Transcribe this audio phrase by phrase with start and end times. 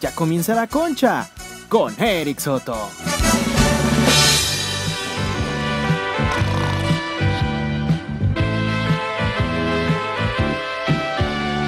[0.00, 1.28] Ya comienza la concha
[1.68, 2.88] con Eric Soto.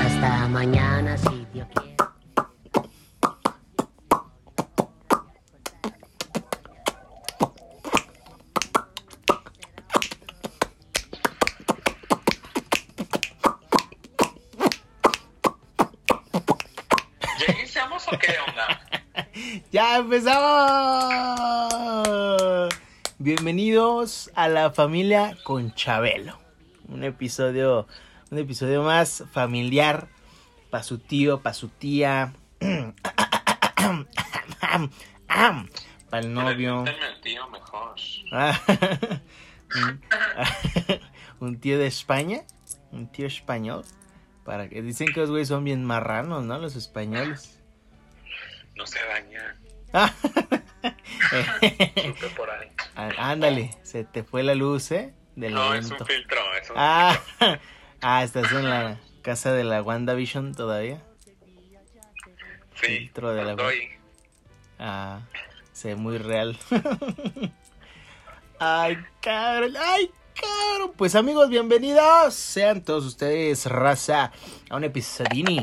[0.05, 1.97] Hasta mañana, si Dios quiere.
[17.39, 18.81] ¿Ya iniciamos o qué onda?
[19.73, 21.71] ¡Ya empezamos!
[23.19, 26.39] Bienvenidos a la familia con Chabelo.
[26.89, 27.87] Un episodio,
[28.31, 30.09] un episodio más familiar
[30.71, 32.33] para su tío, para su tía,
[36.09, 36.85] para el novio.
[37.23, 37.97] Tío mejor.
[41.41, 42.41] un, tío de España,
[42.91, 43.85] un tío español.
[44.47, 46.59] Para que dicen que los güeyes son bien marranos, ¿no?
[46.59, 47.61] Los españoles.
[48.77, 49.60] No se daña.
[52.97, 53.11] Ah.
[53.19, 55.15] Ándale, se te fue la luz, ¿eh?
[55.37, 56.05] Del No, es evento.
[56.05, 56.39] un filtro.
[56.61, 57.19] Es un Ah,
[58.03, 61.03] ah, estás en la casa de la WandaVision todavía.
[62.81, 63.89] sí, filtro de la estoy.
[64.79, 65.21] Ah,
[65.73, 66.59] se ve muy real.
[68.59, 70.93] ay, cabrón, ay, cabrón.
[70.97, 72.35] Pues amigos, bienvenidos.
[72.35, 74.33] Sean todos ustedes, raza,
[74.69, 75.61] a un episodini.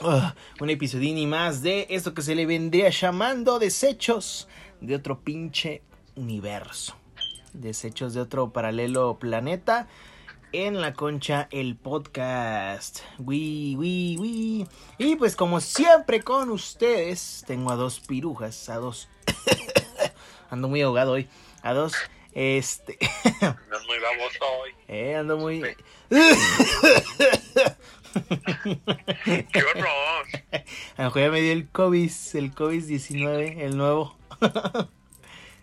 [0.00, 4.46] Ah, un episodini más de esto que se le vendría llamando desechos
[4.80, 5.82] de otro pinche
[6.14, 6.94] universo.
[7.52, 9.88] Desechos de otro paralelo planeta.
[10.52, 13.00] En la concha, el podcast.
[13.18, 14.66] Wii, wii, wii.
[14.98, 19.08] Y pues como siempre con ustedes, tengo a dos pirujas, a dos...
[20.50, 21.28] ando muy ahogado hoy.
[21.62, 21.94] A dos...
[22.34, 22.98] Este...
[23.00, 24.70] Es muy baboso hoy.
[24.88, 25.60] eh, ando muy...
[29.24, 30.26] ¡Qué horror!
[30.96, 34.16] A lo mejor ya me dio el COVID, el COVID-19, el nuevo.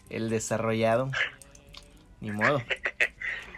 [0.10, 1.12] el desarrollado.
[2.22, 2.62] Ni modo.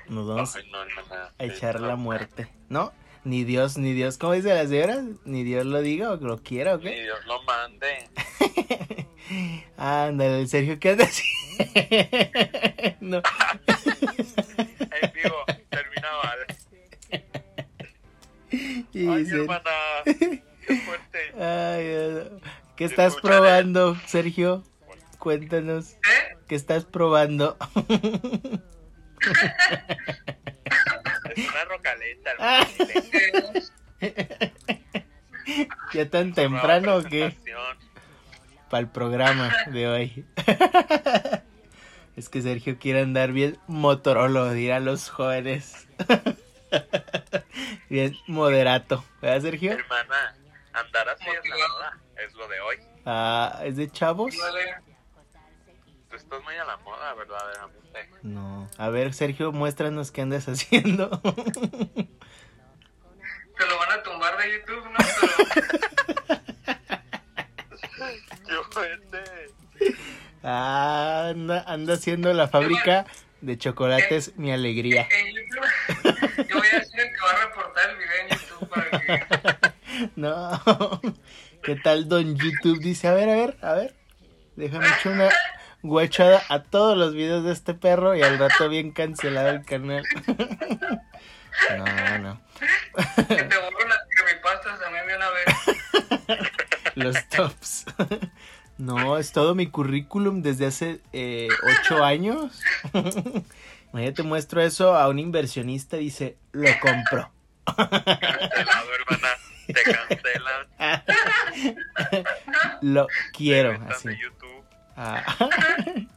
[0.09, 1.31] Nos vamos Ay, no, hermana.
[1.38, 2.47] a echar la muerte.
[2.69, 2.94] ¿No?
[3.24, 4.18] Ni Dios, ni Dios.
[4.18, 5.03] ¿Cómo dice la señora?
[5.25, 7.03] Ni Dios lo diga o lo quiera o Ni qué.
[7.03, 8.09] Dios lo mande.
[9.78, 11.22] Ándale, el Sergio, ¿qué andas
[13.02, 13.22] No.
[14.80, 15.36] En vivo,
[18.97, 19.69] Y Ay, hermana.
[20.06, 21.19] Qué fuerte.
[21.40, 22.40] Ay.
[22.75, 23.38] ¿Qué estás escucharé.
[23.40, 24.63] probando, Sergio?
[25.19, 25.94] Cuéntanos.
[25.94, 26.38] ¿Eh?
[26.47, 27.57] ¿Qué estás probando?
[31.36, 32.68] Es una rocaleta, Ah.
[35.94, 37.36] ¿Ya tan temprano o qué?
[38.69, 40.25] Para el programa de hoy.
[42.16, 45.88] es que Sergio quiere andar bien Motorola, dirán los jóvenes.
[47.90, 49.04] bien moderato.
[49.22, 49.74] ¿Verdad, Sergio?
[49.74, 50.36] Hermana,
[50.74, 51.98] andar así es nada.
[52.26, 52.78] Es lo de hoy.
[53.06, 54.36] Ah, ¿Es de chavos?
[56.10, 58.10] Tú estás muy a la moda, verdaderamente.
[58.24, 58.68] No.
[58.78, 61.10] A ver, Sergio, muéstranos qué andas haciendo.
[61.22, 61.30] Te
[63.66, 64.96] lo van a tumbar de YouTube, ¿no?
[66.28, 66.42] Pero
[68.48, 69.24] ¡Qué fuerte!
[70.44, 73.06] Ah, anda, anda haciendo la fábrica
[73.42, 75.08] de chocolates Mi Alegría.
[75.12, 79.00] en YouTube, yo voy a el que va a reportar el video en YouTube para
[79.00, 79.78] que.
[80.16, 81.02] No.
[81.64, 82.80] ¿Qué tal Don YouTube?
[82.80, 83.96] Dice, a ver, a ver, a ver.
[84.56, 85.30] Déjame echar una
[85.81, 90.04] guachada a todos los videos de este perro y al rato bien cancelado el canal.
[91.75, 92.42] No, no.
[93.28, 95.46] Que te borro las creepypastas también de una vez.
[96.96, 97.86] Los tops.
[98.78, 101.48] No, es todo mi currículum desde hace eh,
[101.82, 102.62] ocho años.
[103.94, 107.32] Imagínate, muestro eso a un inversionista y dice, lo compro.
[107.66, 109.30] Cancelado, hermana.
[109.68, 110.68] Te cancelan.
[112.82, 114.08] Lo quiero, Te así.
[114.10, 114.64] de YouTube.
[114.96, 115.24] Ah.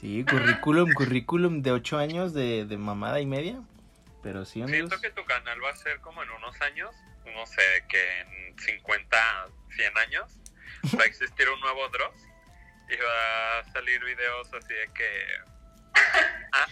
[0.00, 3.58] Sí, currículum, currículum de ocho años de, de mamada y media.
[4.22, 4.90] Pero sí, amigos.
[4.90, 6.90] Siento que tu canal va a ser como en unos años,
[7.24, 9.16] no sé, que en 50,
[9.74, 10.30] 100 años,
[10.98, 12.14] va a existir un nuevo Dross
[12.90, 15.26] y va a salir videos así de que.
[16.52, 16.66] Ah,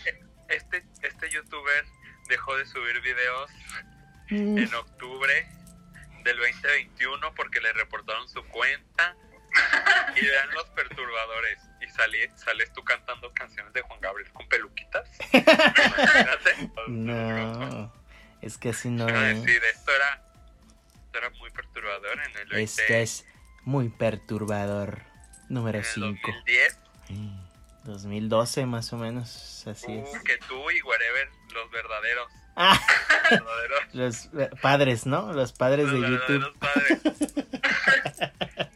[0.49, 1.85] este, este youtuber
[2.29, 3.51] dejó de subir videos
[4.31, 5.47] Mm, en octubre
[6.23, 9.15] del 2021 porque le reportaron su cuenta
[10.17, 15.07] y vean los perturbadores y salí- sales tú cantando canciones de Juan Gabriel con peluquitas.
[16.89, 17.93] No,
[18.41, 20.23] es que así no decir, esto era,
[21.05, 23.27] esto era muy perturbador en el 20, Esto es
[23.65, 25.03] muy perturbador.
[25.49, 26.19] Número en el 5.
[26.25, 26.79] 2010.
[27.85, 30.09] 2012 más o menos, así es.
[30.09, 32.27] Uh, que tú y whatever, los verdaderos.
[32.55, 32.81] Ah,
[33.31, 35.33] verdaderos los eh, padres, ¿no?
[35.33, 36.55] Los padres de los YouTube.
[36.59, 37.33] verdaderos padres.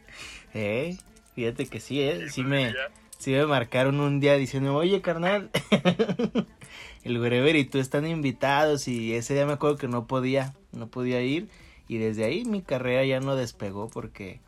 [0.53, 0.97] Eh,
[1.35, 2.29] fíjate que sí, eh.
[2.31, 2.89] Sí Pues me, ya.
[3.19, 5.51] sí me marcaron un día diciendo, oye, carnal,
[7.03, 8.87] el Wherever y tú están invitados.
[8.87, 11.47] Y ese día me acuerdo que no podía, no podía ir.
[11.87, 14.41] Y desde ahí mi carrera ya no despegó porque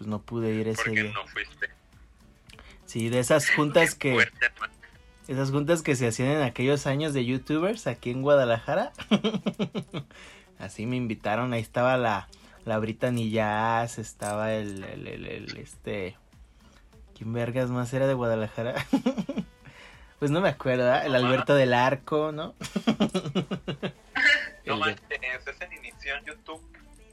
[0.00, 1.12] pues no pude ir ese día.
[1.12, 1.68] no fuiste.
[2.86, 4.46] Sí, de esas juntas que, Fuerte,
[5.28, 8.92] esas juntas que se hacían en aquellos años de youtubers aquí en Guadalajara.
[10.58, 12.28] Así me invitaron, ahí estaba la,
[12.64, 16.16] la Brittany Jazz, estaba el, el, el, el, este...
[17.14, 18.76] ¿Quién vergas más era de Guadalajara?
[20.18, 21.04] pues no me acuerdo, ¿verdad?
[21.04, 22.54] El Alberto del Arco, ¿no?
[24.64, 25.02] No manches,
[25.78, 26.62] inició en YouTube.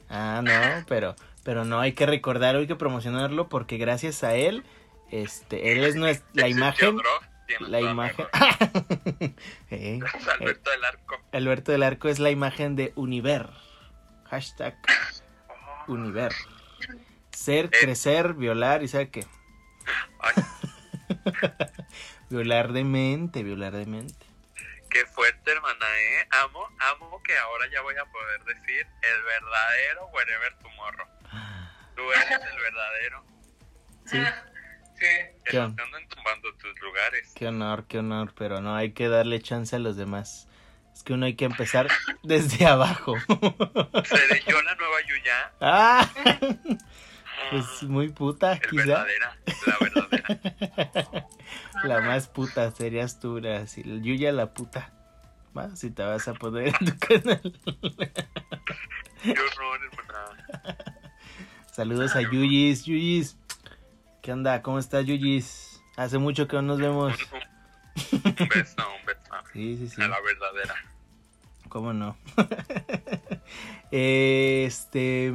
[0.08, 1.16] Ah, no, pero,
[1.48, 4.64] pero no, hay que recordar, hay que promocionarlo porque gracias a él,
[5.10, 6.98] este, él es nues- la imagen,
[7.60, 8.26] la imagen.
[9.70, 9.98] Eh,
[10.38, 11.16] Alberto del Arco.
[11.32, 13.48] Alberto del Arco es la imagen de Univer.
[14.28, 14.76] Hashtag
[15.48, 16.34] Oh, Univer.
[17.30, 19.24] Ser, crecer, violar y sabe qué.
[22.28, 24.26] Violar de mente, violar de mente.
[24.90, 26.28] qué fuerte, hermana, ¿eh?
[26.42, 31.06] Amo, amo que ahora ya voy a poder decir el verdadero wherever tomorrow.
[31.98, 33.24] Tú eres el verdadero.
[34.06, 34.24] Sí, Sí.
[35.00, 35.76] Que ¿Qué no onda?
[35.76, 37.32] te anden tumbando tus lugares.
[37.36, 40.48] qué honor, qué honor, pero no hay que darle chance a los demás.
[40.92, 41.86] Es que uno hay que empezar
[42.24, 43.14] desde abajo.
[44.04, 45.52] ¿Seré yo la nueva Yuya?
[45.60, 46.10] ah,
[47.50, 49.04] pues muy puta, el quizá.
[49.04, 51.26] verdadera, la verdadera.
[51.84, 54.92] La más puta serías tú, así, Yuya la puta.
[55.56, 57.40] Va, si te vas a poner en tu canal.
[59.22, 60.97] Qué horror, hermana.
[61.78, 63.36] Saludos a Yuyis, Yuyis.
[64.20, 64.62] ¿Qué onda?
[64.62, 65.80] ¿Cómo estás, Yuyis?
[65.96, 67.14] Hace mucho que no nos vemos.
[68.10, 69.20] Un, beso, un beso.
[69.52, 70.02] Sí, sí, sí.
[70.02, 70.74] A la verdadera.
[71.68, 72.16] ¿Cómo no?
[73.92, 75.32] este,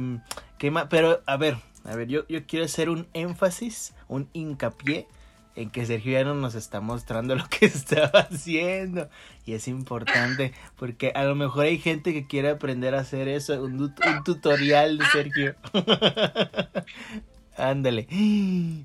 [0.58, 0.88] ¿qué más?
[0.90, 5.08] Pero, a ver, a ver, yo, yo quiero hacer un énfasis, un hincapié
[5.56, 9.08] en que Sergio ya no nos está mostrando lo que estaba haciendo.
[9.46, 13.62] Y es importante, porque a lo mejor hay gente que quiere aprender a hacer eso,
[13.62, 15.54] un, tut- un tutorial de Sergio.
[17.56, 18.06] Ándale,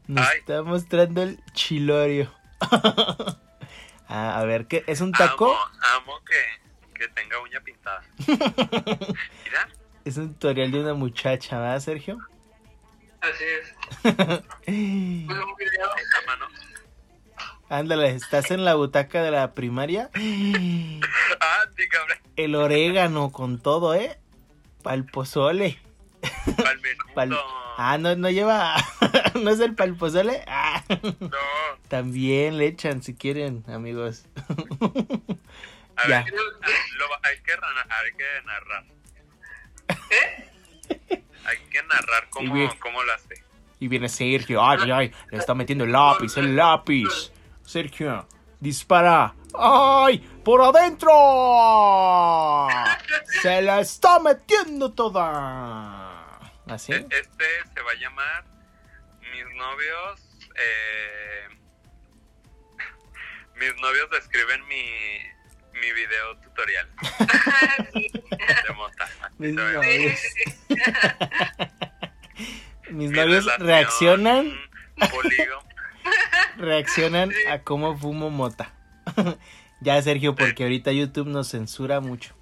[0.08, 0.38] nos Ay.
[0.40, 2.32] está mostrando el chilorio.
[4.12, 4.84] Ah, a ver, ¿qué?
[4.88, 5.52] ¿Es un taco?
[5.54, 5.62] Amo,
[5.98, 8.02] amo que, que tenga uña pintada.
[8.28, 9.70] Mira,
[10.04, 12.18] Es un tutorial de una muchacha, ¿verdad, Sergio?
[13.22, 13.74] Así es.
[14.02, 14.14] Fue
[14.74, 15.96] un video.
[15.98, 16.46] esa mano.
[17.70, 20.10] Ándale, ¿estás en la butaca de la primaria?
[20.16, 22.18] Ah, sí, cabrón.
[22.36, 24.20] El orégano con todo, ¿eh?
[24.82, 25.80] Pal pozole.
[27.14, 27.38] Pa'l
[27.82, 28.76] Ah, no, no lleva...
[29.42, 30.44] ¿No es el pal pozole?
[30.48, 30.84] Ah,
[31.20, 31.30] No.
[31.88, 34.26] también le echan si quieren, amigos.
[35.96, 36.24] A Ya.
[36.24, 38.86] ver, lo va- hay, que hay que narrar.
[41.46, 43.44] Hay que narrar cómo, cómo lo hace.
[43.80, 47.32] Y viene Sergio, ay, ay, ay, le está metiendo el lápiz, el lápiz.
[47.64, 48.28] Sergio,
[48.60, 49.34] dispara.
[49.58, 50.20] ¡Ay!
[50.44, 51.10] ¡Por adentro!
[53.42, 56.38] ¡Se la está metiendo toda!
[56.68, 56.92] ¿Así?
[56.94, 58.46] E- Este se va a llamar
[59.22, 60.22] Mis novios.
[60.56, 61.48] Eh,
[63.56, 64.84] mis novios describen mi,
[65.80, 66.90] mi video tutorial
[67.94, 69.08] de mota.
[72.92, 74.52] Mis novios, reaccionan,
[76.58, 78.74] reaccionan a cómo fumo mota.
[79.82, 82.34] ya, Sergio, porque ahorita YouTube nos censura mucho.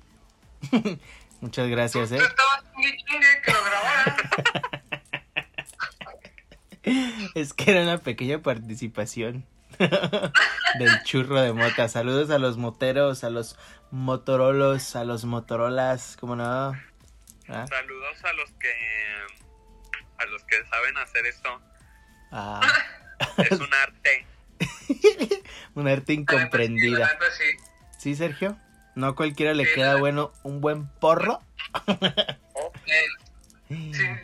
[1.42, 2.20] Muchas gracias, eh.
[7.36, 9.46] Es que era una pequeña participación
[9.78, 11.90] del churro de mota.
[11.90, 13.58] Saludos a los moteros, a los
[13.92, 16.74] motorolos, a los motorolas, ¿cómo no?
[17.50, 18.74] Ah, Saludos a los que
[20.20, 21.62] a los que saben hacer eso.
[22.32, 22.62] ah,
[23.38, 24.26] Es un arte.
[25.76, 27.00] un arte incomprendida.
[27.00, 27.44] La neta, sí.
[28.00, 28.58] ¿Sí, Sergio?
[28.96, 31.42] ¿No a cualquiera le Sí, queda la- bueno un buen porro?
[33.70, 33.76] Sí,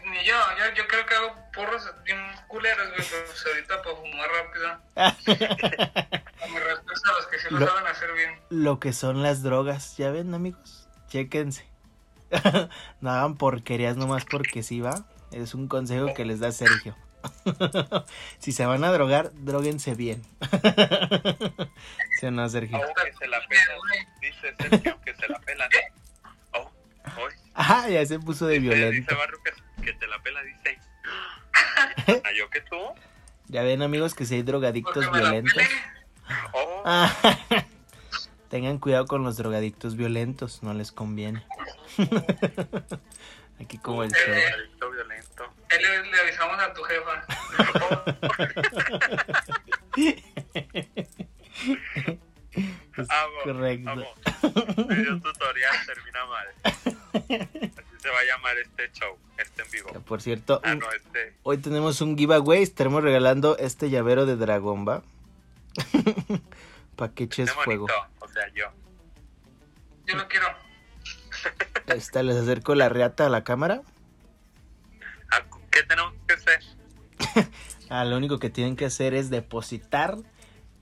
[0.05, 3.95] ni yo, yo, yo creo que hago porros bien culeros, güey, pero pues ahorita para
[3.97, 4.79] fumar rápido.
[6.53, 8.39] Me respeto a los que sí lo, Lo- saben hacer bien.
[8.49, 10.87] Lo que son las drogas, ¿ya ven, amigos?
[11.09, 11.65] Chéquense.
[13.01, 15.05] no hagan porquerías nomás porque sí va.
[15.31, 16.95] Es un consejo que les da Sergio.
[18.39, 20.21] si se van a drogar, droguense bien.
[22.19, 22.77] ¿Sí o no, Sergio?
[22.77, 24.07] Aunque se la pelan.
[24.21, 25.69] Dice Sergio que se la pelan.
[26.53, 26.71] Oh,
[27.05, 27.27] oh.
[27.53, 28.91] Ajá, ya se puso de violento.
[28.91, 30.77] dice Barro que, que te la pela, dice.
[32.23, 32.77] ¿A yo que tú?
[33.47, 35.63] Ya ven, amigos, que si hay drogadictos violentos.
[36.53, 37.13] Oh, Ah,
[38.53, 41.43] Tengan cuidado con los drogadictos violentos, no les conviene.
[43.59, 44.31] Aquí como el show.
[44.31, 45.43] drogadicto violento.
[45.71, 47.25] Le, le avisamos a tu jefa.
[52.95, 53.89] Es Amo, correcto.
[53.89, 54.05] amo.
[54.87, 56.45] Video tutorial termina mal.
[56.63, 56.95] Así
[57.97, 59.91] se va a llamar este show, este en vivo.
[59.91, 61.33] Que, Por cierto, Ah, un- no, este.
[61.41, 62.61] hoy tenemos un giveaway.
[62.61, 64.85] Estaremos regalando este llavero de dragón,
[66.93, 67.07] ¿va?
[67.07, 67.87] Pa' que eches fuego.
[68.19, 68.65] o sea, yo.
[70.05, 70.47] Yo lo quiero.
[71.87, 73.81] Ahí está, les acerco la reata a la cámara.
[75.31, 76.59] Ah, ¿Qué tenemos que hacer?
[77.89, 80.17] Ah, lo único que tienen que hacer es depositar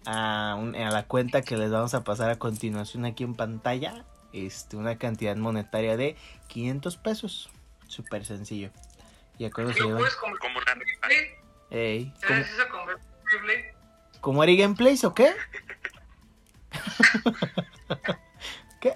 [0.05, 4.05] a, un- a la cuenta que les vamos a pasar a continuación aquí en pantalla
[4.31, 6.15] este, una cantidad monetaria de
[6.47, 7.49] 500 pesos.
[7.87, 8.69] Súper sencillo.
[9.37, 9.99] Y acuerdo se ¿Lo llevan.
[9.99, 10.39] puedes comprar?
[10.39, 10.85] Como una.
[11.69, 12.85] Ey, ¿cómo.
[14.21, 15.33] ¿Cómo Ari Gameplays o qué?
[18.79, 18.95] ¿Qué?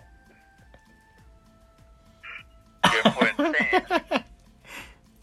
[2.82, 4.26] Qué fuerte.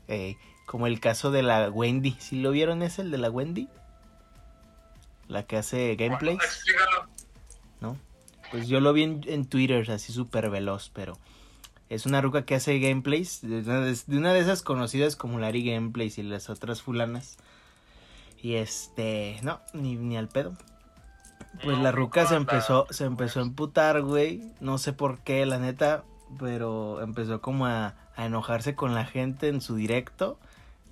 [0.08, 2.16] Ey, como el caso de la Wendy.
[2.18, 3.68] ¿Sí lo vieron ese, el de la Wendy?
[5.28, 6.64] La que hace gameplays.
[7.80, 7.96] ¿no?
[8.50, 11.16] Pues yo lo vi en, en Twitter, así súper veloz, pero
[11.88, 15.38] es una ruca que hace gameplays de una de, de una de esas conocidas como
[15.38, 17.38] Larry Gameplays y las otras fulanas.
[18.42, 20.54] Y este, no, ni, ni al pedo.
[21.62, 24.42] Pues No, la ruca se empezó, se empezó a emputar, güey.
[24.60, 26.04] No sé por qué, la neta,
[26.38, 30.38] pero empezó como a, a enojarse con la gente en su directo.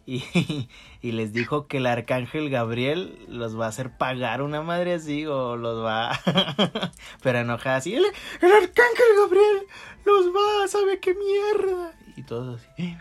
[0.07, 0.25] Y,
[1.03, 5.27] y les dijo que el arcángel Gabriel los va a hacer pagar una madre así
[5.27, 6.19] o los va
[7.23, 9.67] pero enojada así el, el arcángel Gabriel
[10.07, 12.97] los va sabe qué mierda y todos así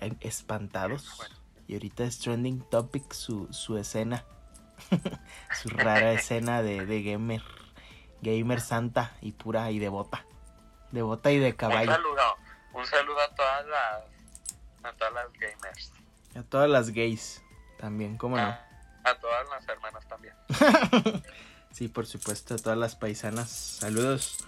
[0.00, 1.20] eh, espantados.
[1.68, 4.24] Y ahorita es trending topic su, su escena
[5.62, 7.42] su rara escena de, de gamer
[8.22, 10.24] gamer santa y pura y devota
[10.92, 12.36] devota y de Un caballo saludo.
[12.72, 14.04] Un saludo a todas las.
[14.82, 15.92] A todas las gamers.
[16.36, 17.42] a todas las gays
[17.78, 18.42] también cómo no
[19.04, 20.34] A, todas las hermanas también.
[21.72, 23.50] Sí, por supuesto, a todas las paisanas.
[23.50, 24.38] Saludos.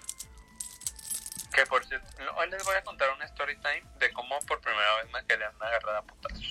[1.54, 2.08] Que por cierto,
[2.38, 5.52] hoy les voy a contar una story time de cómo por primera vez me querían
[5.61, 6.42] agarrar a putazos.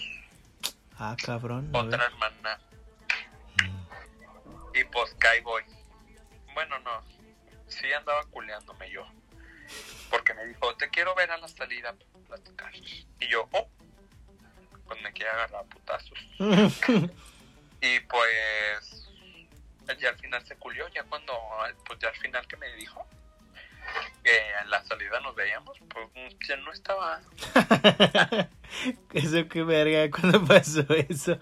[1.00, 1.72] Ah, cabrón.
[1.74, 2.60] Otra hermana.
[4.80, 5.64] Y pues Sky Boy.
[6.54, 7.04] Bueno, no.
[7.68, 9.06] Sí andaba culeándome yo.
[10.10, 12.76] Porque me dijo, te quiero ver a la salida para platicar.
[12.76, 13.68] Y yo, oh.
[14.86, 16.20] Pues me quiere agarrar a putazos.
[17.80, 19.04] Y pues.
[20.00, 20.88] Ya al final se culió.
[20.90, 21.34] Ya cuando.
[21.86, 23.06] Pues ya al final que me dijo.
[24.24, 25.78] Que en la salida nos veíamos.
[25.88, 27.22] Pues ya no estaba.
[29.14, 31.40] eso qué verga, ¿cuándo pasó eso?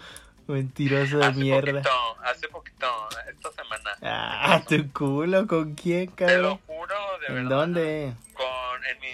[0.47, 1.81] Mentiroso de hace mierda.
[1.81, 2.17] poquito.
[2.23, 3.09] Hace poquito.
[3.29, 3.91] Esta semana.
[4.01, 6.59] Ah, tu culo, ¿con quién, Te lo cabrón?
[6.67, 7.49] juro, de ¿En verdad.
[7.49, 8.13] dónde?
[8.33, 9.07] Con, en mi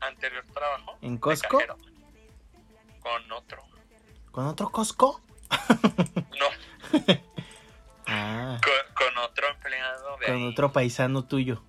[0.00, 0.96] anterior trabajo.
[1.02, 1.58] ¿En Costco?
[1.58, 1.76] cajero.
[3.00, 3.62] Con otro.
[4.30, 5.20] ¿Con otro Costco?
[6.38, 6.46] No,
[8.06, 11.62] Ah, con, con otro empleado de con ahí otro paisano tuyo.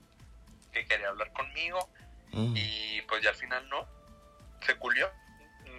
[0.74, 1.90] que quería hablar conmigo.
[2.34, 3.86] Eh, Y pues ya al final no.
[4.66, 5.08] Se culió.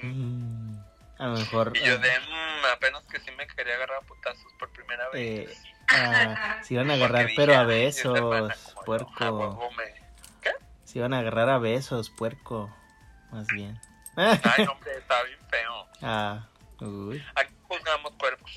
[0.02, 0.75] Mm.
[1.18, 1.72] A lo mejor.
[1.76, 5.08] Y yo ah, de mm, apenas que sí me quería agarrar a putazos por primera
[5.10, 5.48] vez.
[5.50, 5.54] Eh,
[5.88, 9.12] ah, se iban a agarrar, pero a "Ay, esta hermana besos, a puerco.
[9.24, 10.06] huevo me-
[10.84, 12.74] Se iban a agarrar a besos, puerco.
[13.32, 13.80] Más bien.
[14.16, 15.86] Ay, no, hombre, está bien feo.
[16.02, 16.46] Ah,
[16.80, 17.24] uy.
[17.34, 18.50] Aquí juzgamos cuerpos.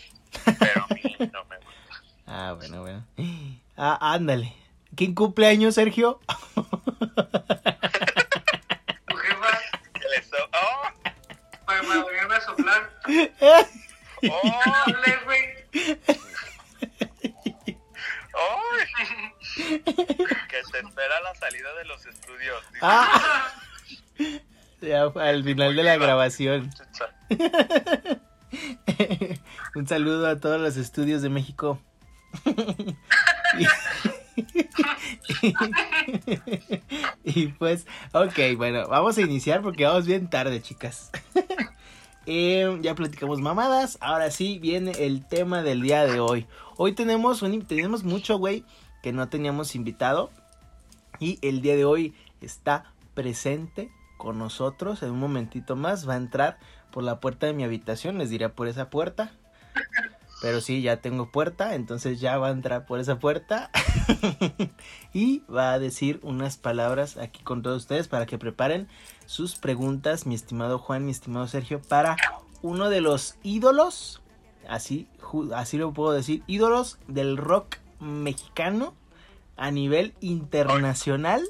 [0.60, 1.02] Pero a mí
[1.34, 2.04] no me gusta.
[2.28, 3.06] Ah, bueno, bueno.
[3.78, 4.56] Ah, ándale.
[4.96, 6.20] ¿Quién cumpleaños, Sergio?
[9.08, 9.60] Tu jefa
[9.94, 11.09] ¿Qué le so- ¡Oh!
[11.88, 12.90] Me volvieron a soplar.
[14.30, 14.62] ¡Oh!
[14.66, 15.42] Hable, güey.
[18.34, 19.34] ¡Ay!
[20.50, 22.64] Que te espera la salida de los estudios.
[22.72, 23.54] Dice, ah,
[24.82, 26.72] ya al final de la grabación.
[29.76, 31.80] Un saludo a todos los estudios de México.
[37.24, 41.12] y pues, ok, bueno, vamos a iniciar porque vamos bien tarde, chicas.
[42.32, 43.98] Eh, ya platicamos mamadas.
[44.02, 46.46] Ahora sí viene el tema del día de hoy.
[46.78, 48.64] Hoy tenemos, un, tenemos mucho, güey,
[49.02, 50.30] que no teníamos invitado.
[51.20, 55.02] Y el día de hoy está presente con nosotros.
[55.02, 56.60] En un momentito más va a entrar
[56.92, 58.20] por la puerta de mi habitación.
[58.20, 59.32] Les diré por esa puerta.
[60.42, 63.70] Pero sí, ya tengo puerta, entonces ya va a entrar por esa puerta.
[65.14, 68.88] y va a decir unas palabras aquí con todos ustedes para que preparen
[69.26, 72.16] sus preguntas, mi estimado Juan, mi estimado Sergio, para
[72.62, 74.22] uno de los ídolos,
[74.68, 75.08] así,
[75.54, 78.94] así lo puedo decir, ídolos del rock mexicano
[79.58, 81.44] a nivel internacional.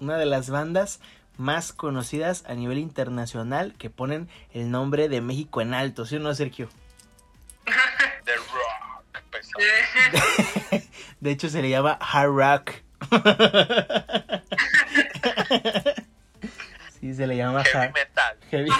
[0.00, 1.00] Una de las bandas
[1.38, 6.20] más conocidas a nivel internacional que ponen el nombre de México en alto, ¿sí o
[6.20, 6.68] no, Sergio?
[11.20, 12.72] De hecho, se le llama Hard Rock.
[17.00, 18.36] sí, se le llama Heavy hard, metal.
[18.50, 18.70] heavy.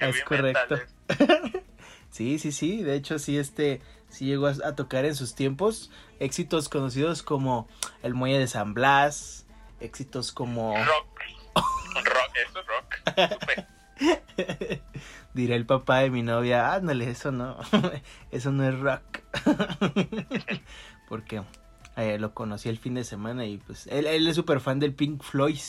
[0.00, 0.78] Es correcto.
[1.08, 1.62] metal
[2.10, 2.82] Sí, sí, sí.
[2.82, 7.68] De hecho, sí, este, sí llegó a, a tocar en sus tiempos éxitos conocidos como
[8.02, 9.46] El Muelle de San Blas,
[9.80, 11.06] éxitos como Rock.
[11.94, 12.36] Rock.
[12.48, 12.96] Eso es rock.
[15.38, 17.58] Diré el papá de mi novia, ándale, eso no,
[18.32, 19.20] eso no es rock.
[21.08, 21.44] Porque
[21.96, 25.22] eh, lo conocí el fin de semana y pues él, es súper fan del Pink
[25.22, 25.60] Floyd,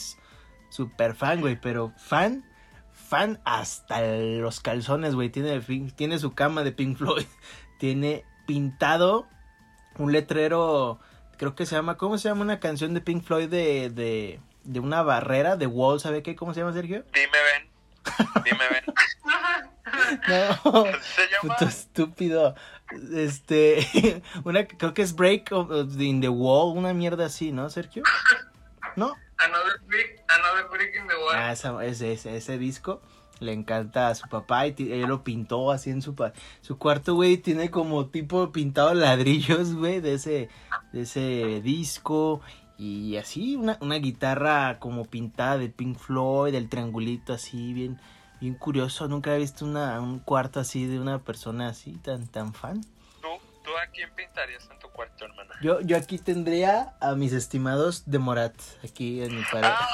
[0.71, 2.43] súper fan, güey, pero fan,
[2.91, 5.61] fan hasta los calzones, güey, tiene,
[5.95, 7.27] tiene su cama de Pink Floyd,
[7.77, 9.27] tiene pintado
[9.99, 10.99] un letrero,
[11.37, 14.79] creo que se llama, ¿cómo se llama una canción de Pink Floyd de, de, de
[14.79, 16.35] una barrera, de wall, ¿sabe qué?
[16.35, 17.05] ¿Cómo se llama, Sergio?
[17.13, 17.69] Dime, ven.
[18.43, 18.95] Dime, ven.
[20.27, 20.83] No.
[20.85, 21.55] Se llama.
[21.55, 22.55] Puto estúpido.
[23.15, 27.69] Este, una creo que es Break of- of- in the Wall, una mierda así, ¿no,
[27.69, 28.03] Sergio?
[28.95, 29.13] ¿No?
[29.41, 31.33] another brick, another brick in the wall.
[31.33, 33.01] Ah, esa- ese, ese, ese disco
[33.39, 37.13] le encanta a su papá y él lo pintó así en su pa- su cuarto,
[37.15, 40.49] güey, tiene como tipo pintado ladrillos, güey, de ese
[40.91, 42.41] de ese disco
[42.77, 47.97] y así una, una guitarra como pintada de Pink Floyd, el triangulito así bien
[48.39, 52.53] bien curioso, nunca he visto una, un cuarto así de una persona así tan tan
[52.53, 52.81] fan.
[53.21, 53.27] ¿Tú,
[53.63, 55.53] ¿Tú a quién pintarías en tu cuarto, hermana?
[55.61, 59.69] Yo, yo aquí tendría a mis estimados de Morat, aquí en mi pared.
[59.69, 59.87] Ah,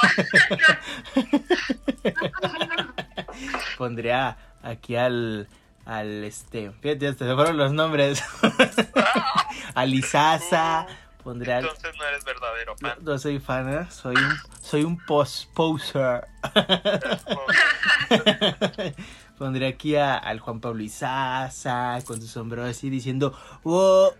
[3.77, 5.47] Pondría aquí al,
[5.85, 8.23] al este, fíjate, hasta se fueron los nombres.
[9.75, 9.93] al
[11.25, 12.97] Al, entonces no eres verdadero no, fan.
[13.01, 13.87] no soy fan, ¿eh?
[13.89, 16.27] soy un, soy un post poser.
[19.67, 24.13] Aquí a- al Juan Pablo Isaza con su sombrero así diciendo, "Oh",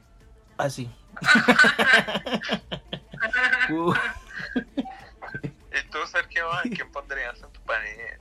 [0.57, 0.89] así.
[3.69, 3.93] Uh.
[4.55, 8.17] ¿Y tú, Sergio, a quién pondrías en tu pared?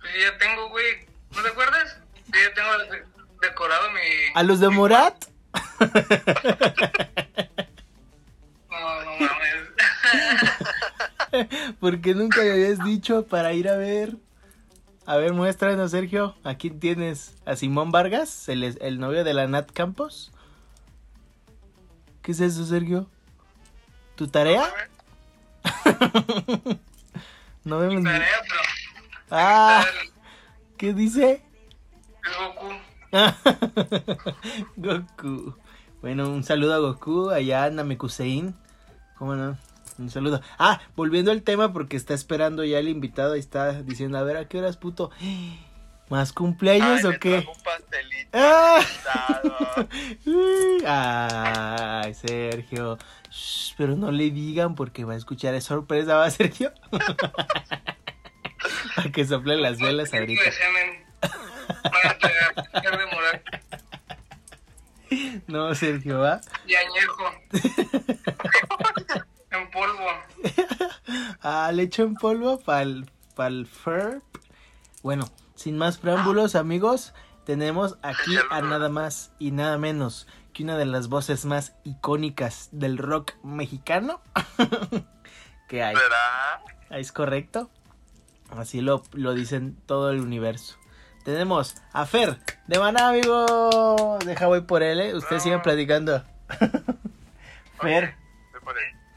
[0.00, 1.06] Pues ya tengo, güey.
[1.36, 1.98] ¿No te acuerdas?
[2.28, 3.04] Yo ya tengo de-
[3.46, 4.00] decorado mi.
[4.34, 5.24] ¿A los de mi- Morat?
[8.70, 9.68] No, no mames.
[11.80, 14.16] Porque nunca me habías dicho para ir a ver.
[15.06, 16.36] A ver, muéstranos, Sergio.
[16.44, 20.32] Aquí tienes a Simón Vargas, el, el novio de la Nat Campos.
[22.22, 23.08] ¿Qué es eso, Sergio?
[24.14, 24.72] ¿Tu tarea?
[27.64, 28.04] No vemos.
[28.04, 28.60] Tarea, pero.
[29.30, 29.84] Ah,
[30.76, 31.42] ¿qué dice?
[32.24, 32.91] el Goku.
[34.76, 35.54] Goku.
[36.00, 38.54] Bueno, un saludo a Goku, allá anda Mekusein.
[39.18, 39.56] ¿Cómo no?
[39.98, 40.40] Un saludo.
[40.58, 44.36] Ah, volviendo al tema porque está esperando ya el invitado y está diciendo, a ver,
[44.36, 45.10] ¿a qué horas, puto?
[46.08, 47.46] ¿Más cumpleaños Ay, o qué?
[47.46, 48.30] un pastelito
[50.86, 52.02] Ah.
[52.04, 52.98] Ay, Sergio.
[53.30, 55.54] Shh, pero no le digan porque va a escuchar.
[55.54, 56.72] Es sorpresa, ¿va, Sergio?
[58.96, 60.42] Para que soplen las velas ahorita.
[65.46, 66.40] No, Sergio, ¿va?
[66.66, 67.24] Y añejo.
[69.50, 70.06] en polvo.
[71.42, 74.22] Ah, le echo en polvo para el, FERP.
[75.02, 77.12] Bueno, sin más preámbulos, amigos,
[77.44, 82.68] tenemos aquí a nada más y nada menos que una de las voces más icónicas
[82.72, 84.22] del rock mexicano
[85.68, 85.96] que hay.
[85.96, 86.98] ¿Será?
[86.98, 87.70] ¿Es correcto?
[88.50, 90.78] Así lo, lo dicen todo el universo.
[91.24, 94.18] Tenemos a Fer de Maná, amigo.
[94.24, 95.14] Deja voy por él, ¿eh?
[95.14, 96.24] Ustedes sigan platicando.
[97.80, 98.16] Fer.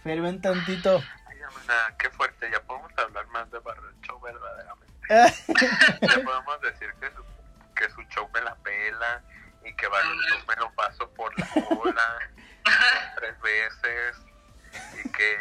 [0.04, 1.02] Fer, ven tantito.
[1.28, 2.50] Ay, hermana, qué fuerte.
[2.52, 4.86] Ya podemos hablar más de Barrocho verdaderamente.
[6.02, 7.24] Ya podemos decir que su,
[7.76, 9.24] que su show me la pela
[9.64, 12.20] y que Barrocho me lo paso por la cola
[13.16, 14.18] tres veces
[15.04, 15.36] y que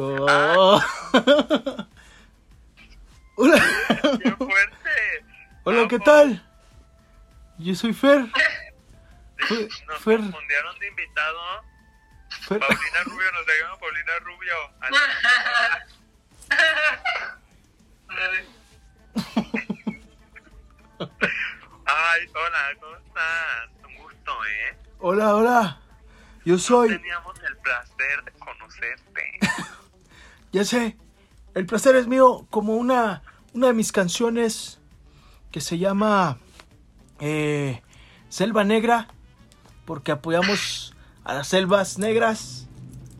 [0.00, 0.80] Oh.
[3.40, 3.62] Hola.
[4.20, 5.24] ¡Qué fuerte!
[5.62, 6.44] Hola, ¿qué tal?
[7.58, 8.24] Yo soy Fer.
[9.36, 10.18] Fe- Nos Fer.
[10.18, 11.38] confundieron de invitado.
[12.48, 12.58] Fer.
[12.58, 14.54] Paulina Rubio, nos llama Paulina Rubio.
[21.84, 23.68] Ay, hola, ¿cómo estás?
[23.86, 24.76] Un gusto, ¿eh?
[24.98, 25.80] Hola, hola.
[26.44, 26.88] Yo soy.
[26.90, 29.38] Teníamos el placer de conocerte.
[30.50, 30.96] Ya sé.
[31.54, 33.22] El placer es mío como una,
[33.52, 34.78] una de mis canciones
[35.50, 36.38] que se llama
[37.20, 37.82] eh,
[38.28, 39.08] Selva Negra.
[39.84, 42.68] Porque apoyamos a las selvas negras.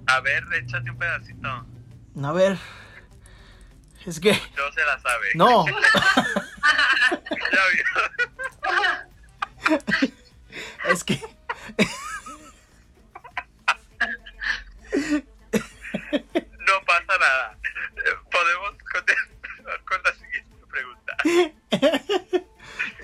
[0.07, 1.67] A ver, échate un pedacito.
[2.23, 2.59] A ver.
[4.05, 4.33] Es que.
[4.33, 5.29] No se la sabe.
[5.35, 5.65] No.
[10.89, 11.21] Es que.
[16.67, 17.59] No pasa nada.
[18.31, 20.18] Podemos continuar con la.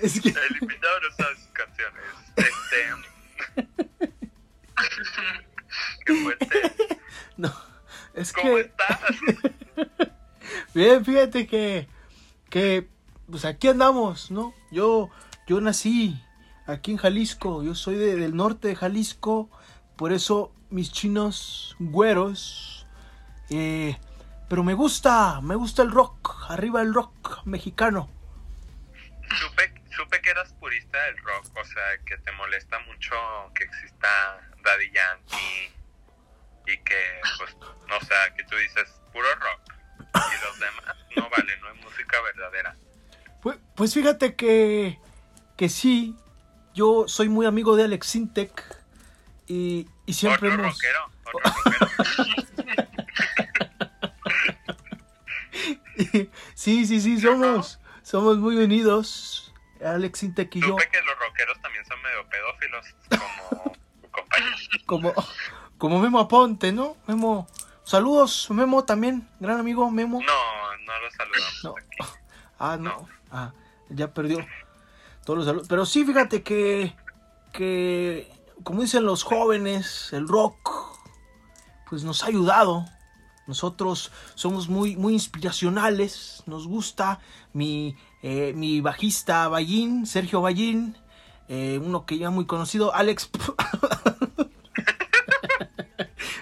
[0.01, 0.29] Es que.
[0.29, 2.03] El invitado no sabe sus canciones.
[2.35, 3.65] Este.
[6.05, 6.47] Qué fuerte.
[7.37, 7.53] No.
[8.13, 8.61] Es ¿Cómo que.
[8.61, 8.99] estás?
[10.73, 11.87] Bien, fíjate que.
[12.49, 12.87] Que.
[13.29, 14.53] Pues aquí andamos, ¿no?
[14.71, 15.09] Yo.
[15.47, 16.19] Yo nací
[16.65, 17.63] aquí en Jalisco.
[17.63, 19.49] Yo soy de- del norte de Jalisco.
[19.95, 22.87] Por eso mis chinos güeros.
[23.49, 23.97] eh,
[24.47, 25.41] pero me gusta.
[25.41, 26.49] Me gusta el rock.
[26.49, 28.09] Arriba el rock mexicano.
[29.39, 33.15] Supe, supe que eras purista del rock, o sea, que te molesta mucho
[33.55, 34.07] que exista
[34.63, 35.73] Daddy Yankee
[36.67, 37.55] y que, pues,
[37.89, 41.83] no o sea, que tú dices puro rock y los demás no vale, no es
[41.83, 42.75] música verdadera.
[43.41, 44.99] Pues, pues fíjate que,
[45.57, 46.15] que sí,
[46.73, 48.63] yo soy muy amigo de Alex Sintek
[49.47, 50.75] y, y siempre otro hemos...
[50.75, 52.35] rockero, otro rockero.
[56.55, 59.53] sí, sí, sí, somos, somos muy unidos,
[59.83, 64.55] Alex Sintek y yo, Supe que los rockeros también son medio pedófilos, como tu compañero.
[64.85, 65.13] como,
[65.77, 66.97] como Memo Aponte, ¿no?
[67.07, 67.47] Memo,
[67.83, 70.19] saludos, Memo también, gran amigo Memo.
[70.21, 71.75] No, no los saludamos No.
[71.77, 71.97] aquí.
[72.57, 72.83] Ah, no.
[73.01, 73.09] No.
[73.31, 73.51] Ah,
[73.89, 74.37] ya perdió
[75.25, 75.67] todos los saludos.
[75.67, 76.95] Pero sí, fíjate que,
[77.51, 78.31] que,
[78.63, 80.55] como dicen los jóvenes, el rock,
[81.89, 82.85] pues nos ha ayudado.
[83.47, 86.43] Nosotros somos muy, muy inspiracionales.
[86.45, 87.19] Nos gusta
[87.53, 90.97] mi, eh, mi bajista Ballín, Sergio Ballín,
[91.47, 93.29] eh, uno que ya muy conocido, Alex.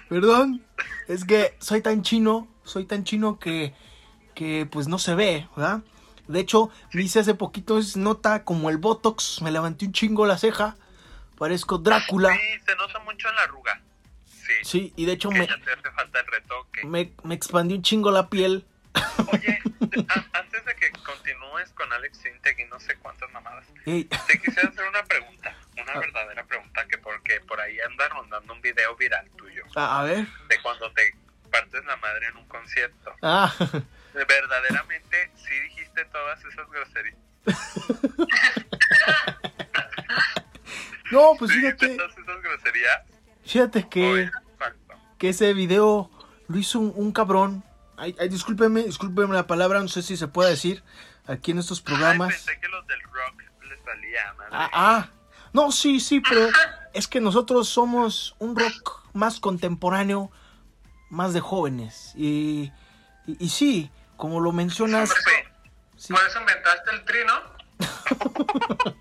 [0.10, 0.64] Perdón,
[1.08, 3.74] es que soy tan chino, soy tan chino que,
[4.34, 5.82] que pues no se ve, ¿verdad?
[6.28, 10.26] De hecho, me hice hace poquito, es nota como el Botox, me levanté un chingo
[10.26, 10.78] la ceja,
[11.38, 12.34] parezco Drácula.
[12.34, 13.83] Sí, se nota mucho en la arruga.
[14.64, 16.86] Sí, y de hecho me, ya te hace falta el retoque.
[16.86, 18.66] me, me expandí un chingo la piel.
[19.32, 19.60] Oye,
[20.10, 24.40] a- antes de que continúes con Alex Sintek y no sé cuántas mamadas, Ey, te
[24.40, 26.00] quisiera hacer una pregunta, una Ah.
[26.00, 30.28] verdadera pregunta, que porque por ahí anda rondando un video viral tuyo, a, a ver.
[30.48, 31.16] de cuando te
[31.52, 33.14] partes la madre en un concierto.
[33.22, 33.54] Ah,
[34.14, 37.18] Verdaderamente, sí dijiste todas esas groserías.
[41.12, 43.02] no, pues ¿Sí fíjate, todas esas groserías?
[43.46, 44.32] fíjate que, Oye.
[45.18, 46.10] Que ese video
[46.48, 47.64] lo hizo un, un cabrón.
[47.98, 50.84] Ay, ay, discúlpeme, discúlpeme la palabra, no sé si se puede decir
[51.28, 52.34] aquí en estos Ay, programas.
[52.34, 54.50] pensé que los del rock les valía, madre.
[54.52, 55.10] Ah, ah.
[55.54, 56.50] No, sí, sí, pero
[56.94, 60.32] es que nosotros somos un rock más contemporáneo,
[61.12, 62.12] más de jóvenes.
[62.16, 62.72] Y,
[63.28, 65.14] y, y sí, como lo mencionas,
[65.96, 67.54] sí, Por eso inventaste el tri, ¿no?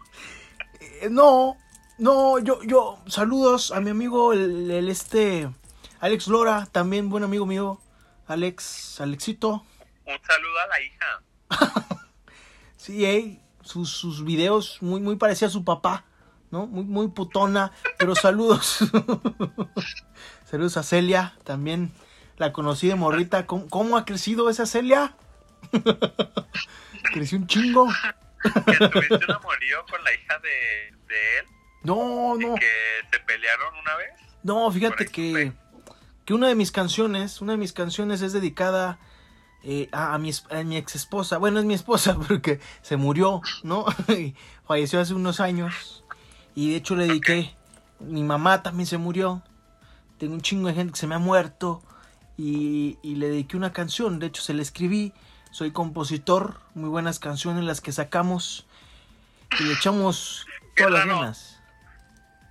[0.80, 1.56] eh, no,
[1.98, 5.48] no, yo, yo, saludos a mi amigo, el, el este,
[6.02, 7.80] Alex Lora, también buen amigo mío,
[8.26, 9.64] Alex, Alexito.
[10.04, 11.22] Un saludo a la hija.
[12.76, 16.04] Sí, ey, sus, sus videos muy, muy parecía a su papá,
[16.50, 16.66] ¿no?
[16.66, 18.78] Muy, muy putona, pero saludos.
[20.50, 21.92] saludos a Celia, también
[22.38, 23.46] la conocí de morrita.
[23.46, 25.14] ¿Cómo, cómo ha crecido esa Celia?
[27.14, 27.86] Creció un chingo.
[28.42, 31.46] Que tuviste un amorío con la hija de, de él
[31.84, 32.72] No, no, y que
[33.12, 34.10] se pelearon una vez.
[34.42, 35.52] no, fíjate que.
[36.24, 38.98] Que una de mis canciones, una de mis canciones es dedicada
[39.64, 41.38] eh, a, a mi, es- a mi ex esposa.
[41.38, 43.86] Bueno, es mi esposa porque se murió, ¿no?
[44.66, 46.04] Falleció hace unos años.
[46.54, 47.54] Y de hecho le dediqué.
[48.00, 49.42] Mi mamá también se murió.
[50.18, 51.82] Tengo un chingo de gente que se me ha muerto.
[52.36, 54.18] Y, y le dediqué una canción.
[54.18, 55.12] De hecho, se la escribí.
[55.50, 56.60] Soy compositor.
[56.74, 58.66] Muy buenas canciones las que sacamos.
[59.60, 61.60] Y le echamos todas las ganas.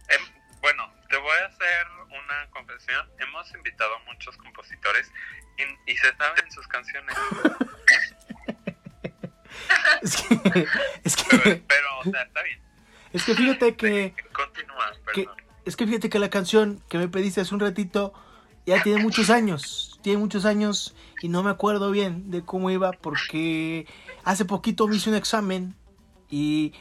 [0.07, 0.21] Em,
[0.62, 1.88] bueno, te voy a hacer
[2.32, 3.06] una confesión.
[3.20, 5.12] Hemos invitado a muchos compositores
[5.58, 7.15] y, y se saben sus canciones.
[10.02, 10.34] Es que,
[11.04, 12.60] es Pero, que, pero, o sea, está bien.
[13.13, 15.38] es que fíjate que, Continúa, que- perdón.
[15.65, 18.13] es que fíjate que la canción que me pediste hace un ratito
[18.65, 22.91] ya tiene muchos años, tiene muchos años y no me acuerdo bien de cómo iba
[22.94, 23.86] porque
[24.24, 25.76] hace poquito me hice un examen
[26.30, 26.74] y,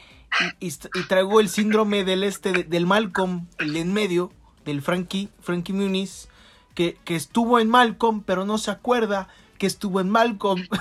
[0.59, 4.31] y, y- y traigo el síndrome del este de- del Malcolm, el de en medio,
[4.65, 6.27] del Frankie, Frankie Muniz,
[6.75, 10.67] que, que estuvo en Malcolm pero no se acuerda que estuvo en Malcolm.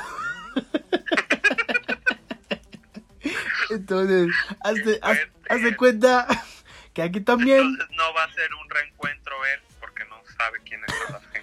[3.70, 4.28] Entonces,
[4.60, 6.26] hazte, haz- hazte cuenta
[6.92, 7.60] que aquí también...
[7.60, 11.40] Entonces no va a ser un reencuentro él porque no sabe quién es la gente.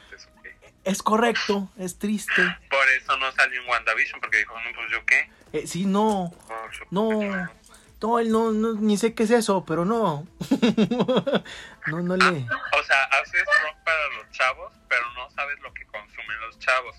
[0.83, 2.41] Es correcto, es triste.
[2.69, 5.29] Por eso no salió en WandaVision, porque dijo, no, pues yo qué.
[5.53, 6.33] Eh, sí, no,
[6.91, 7.09] no,
[8.01, 10.27] no, él no, no, ni sé qué es eso, pero no.
[11.87, 12.25] no, no le...
[12.25, 16.95] O sea, haces rock para los chavos, pero no sabes lo que consumen los chavos.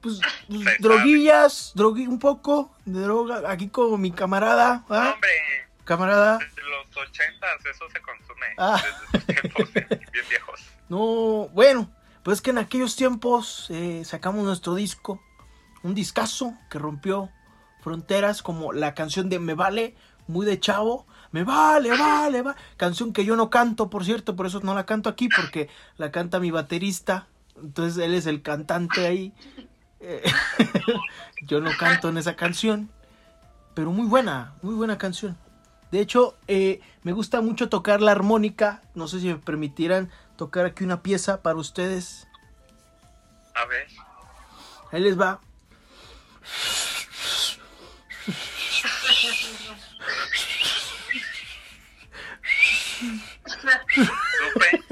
[0.00, 5.12] Pues, pues, droguillas, drogui un poco de droga, aquí como mi camarada, ¿ah?
[5.14, 5.30] Hombre,
[5.84, 6.38] Camarada.
[6.38, 8.46] desde los ochentas eso se consume.
[8.56, 8.80] Ah.
[9.12, 10.60] Desde esos tiempos bien viejos.
[10.88, 11.90] No, bueno,
[12.22, 15.20] pues es que en aquellos tiempos eh, sacamos nuestro disco,
[15.82, 17.30] un discazo que rompió
[17.80, 19.96] fronteras como la canción de Me Vale,
[20.30, 24.46] muy de chavo, Me Vale, vale, va, canción que yo no canto, por cierto, por
[24.46, 27.28] eso no la canto aquí, porque la canta mi baterista,
[27.62, 29.32] entonces él es el cantante ahí,
[30.02, 30.22] Eh,
[31.42, 32.90] yo no canto en esa canción,
[33.74, 35.36] pero muy buena, muy buena canción.
[35.90, 38.80] De hecho, eh, me gusta mucho tocar la armónica.
[38.94, 42.28] No sé si me permitieran tocar aquí una pieza para ustedes.
[43.54, 43.88] A ver.
[44.92, 45.40] Ahí les va.
[53.50, 54.84] Supe,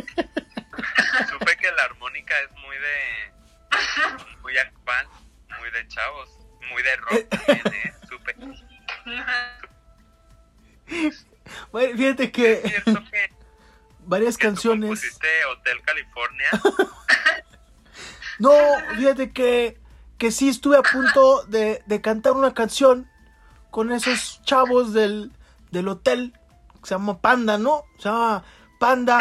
[1.28, 3.32] supe que la armónica es muy de.
[4.42, 5.06] Muy actual,
[5.60, 6.28] muy de chavos,
[6.70, 7.94] muy de rock también, ¿eh?
[8.08, 8.34] Supe.
[11.72, 13.30] Bueno, fíjate Es que cierto que,
[14.06, 14.88] varias que canciones.
[14.88, 16.50] compusiste Hotel California.
[18.38, 18.52] No,
[18.96, 19.80] fíjate que,
[20.16, 23.10] que sí estuve a punto de, de cantar una canción
[23.72, 25.32] con esos chavos del,
[25.72, 26.37] del hotel.
[26.88, 27.84] Se llama Panda, ¿no?
[27.98, 28.42] Se llama
[28.78, 29.20] Panda.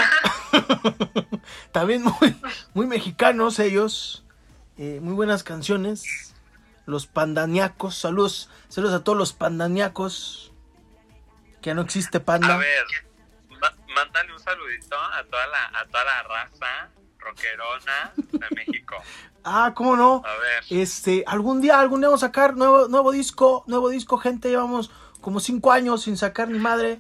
[1.74, 2.36] También muy,
[2.74, 4.26] muy mexicanos ellos.
[4.78, 6.34] Eh, muy buenas canciones.
[6.86, 7.98] Los pandaniacos.
[7.98, 10.54] Saludos, saludos a todos los pandaniacos.
[11.62, 12.56] Que no existe panda.
[12.56, 12.86] A ver,
[13.94, 18.96] mándale un saludito a toda la, a toda la raza rockerona de México.
[19.50, 20.24] Ah, ¿cómo no?
[20.26, 20.64] A ver.
[20.70, 24.50] Este, algún día, algún día vamos a sacar nuevo, nuevo disco, nuevo disco, gente.
[24.50, 27.00] Llevamos como cinco años sin sacar ni madre.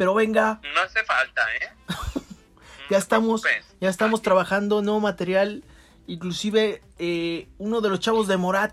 [0.00, 1.68] Pero venga, No hace falta, ¿eh?
[2.88, 3.42] Ya estamos,
[3.82, 5.62] ya estamos trabajando nuevo material.
[6.06, 8.72] Inclusive eh, uno de los chavos de Morat,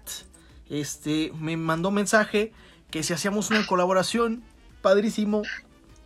[0.70, 2.54] este, me mandó mensaje
[2.90, 4.42] que si hacíamos una colaboración,
[4.82, 5.42] padrísimo.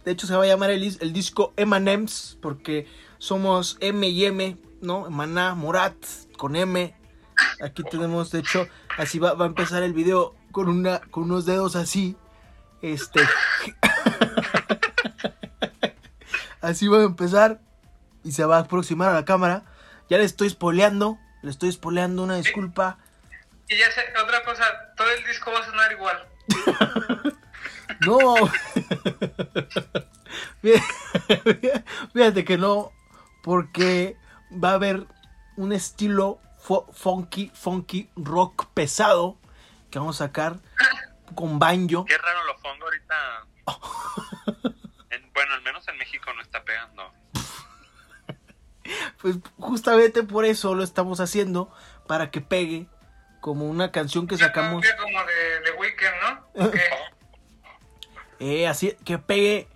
[0.06, 2.88] De hecho se va a llamar el, el disco M&M's porque
[3.20, 5.08] somos M y M, ¿no?
[5.12, 5.98] Maná, Morat,
[6.36, 6.96] con M.
[7.62, 11.46] Aquí tenemos, de hecho, así va, va a empezar el video con una, con unos
[11.46, 12.16] dedos así.
[12.82, 13.20] Este.
[16.62, 17.60] así va a empezar
[18.24, 19.64] y se va a aproximar a la cámara.
[20.10, 22.98] Ya le estoy spoileando, le estoy spoileando una disculpa.
[23.68, 24.64] Y ya sé, otra cosa,
[24.98, 26.28] todo el disco va a sonar igual.
[28.06, 28.36] No.
[32.14, 32.92] Fíjate que no,
[33.44, 34.18] porque
[34.52, 35.06] va a haber
[35.58, 36.40] un estilo
[36.94, 39.38] funky, funky rock pesado
[39.90, 40.58] que vamos a sacar
[41.36, 42.06] con banjo.
[42.06, 43.16] Qué raro lo pongo ahorita.
[45.82, 47.12] Menos en México no está pegando.
[49.22, 51.72] Pues justamente por eso lo estamos haciendo,
[52.08, 52.88] para que pegue
[53.40, 54.84] como una canción que sacamos.
[55.00, 56.16] Como de, de Weekend,
[56.56, 56.72] ¿no?
[58.44, 59.68] Eh, así que pegue,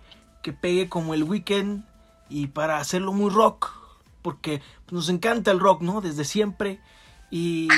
[0.42, 1.84] que pegue como el weekend
[2.28, 3.72] y para hacerlo muy rock,
[4.22, 6.00] porque nos encanta el rock, ¿no?
[6.00, 6.80] Desde siempre.
[7.30, 7.68] Y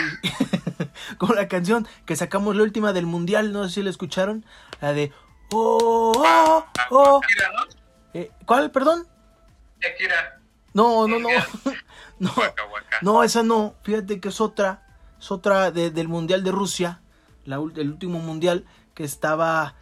[1.19, 4.47] como la canción que sacamos la última del mundial, no sé si la escucharon,
[4.81, 5.13] la de
[5.53, 7.21] oh, oh, oh.
[8.15, 9.07] Eh, ¿Cuál, perdón?
[9.81, 10.41] Shakira.
[10.75, 11.29] No, no, no.
[12.21, 12.33] No,
[13.01, 13.77] no, esa no.
[13.85, 14.85] Fíjate que es otra,
[15.21, 17.01] es otra de- del mundial de Rusia,
[17.45, 19.77] la, el último mundial que estaba,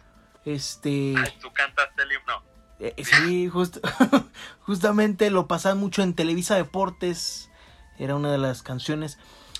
[0.45, 1.15] este.
[1.41, 2.43] Tú cantaste el himno.
[2.79, 3.79] Eh, sí, just-
[4.61, 7.49] justamente lo pasaban mucho en Televisa Deportes.
[7.97, 9.17] Era una de las canciones.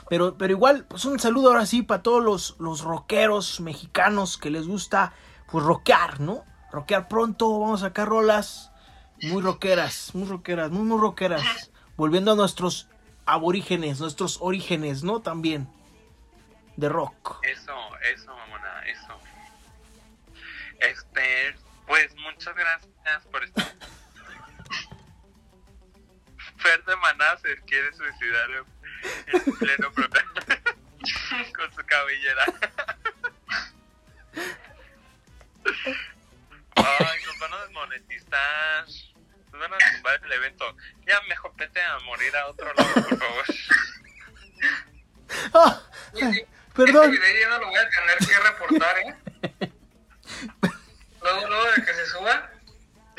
[0.10, 4.52] Pero, pero igual, pues un saludo ahora sí para todos los, los rockeros mexicanos que
[4.52, 5.14] les gusta,
[5.52, 6.46] pues rockear, ¿no?
[6.72, 8.72] Rockear pronto, vamos a sacar rolas
[9.22, 11.72] muy rockeras, muy rockeras, muy, muy rockeras.
[11.96, 12.88] Volviendo a nuestros
[13.26, 15.22] aborígenes, nuestros orígenes, ¿no?
[15.22, 15.68] También.
[16.76, 17.40] De rock.
[17.44, 17.74] Eso,
[18.14, 19.20] eso, mamona, eso.
[20.80, 21.56] Este,
[21.88, 23.62] pues muchas gracias por esto.
[26.58, 28.50] Fer de Maná se quiere suicidar
[29.28, 30.42] en pleno programa
[31.56, 32.46] con su cabellera.
[37.38, 38.86] Nos van a desmonetizar.
[39.52, 40.66] Nos van a tumbar el evento.
[41.06, 43.46] Ya mejor vete a morir a otro lado, por favor.
[45.54, 45.82] ¡Ah!
[46.74, 47.14] Perdón.
[47.14, 49.16] Este video ya no lo voy a tener que reportar, ¿eh?
[51.22, 52.50] Luego, luego de que se suba,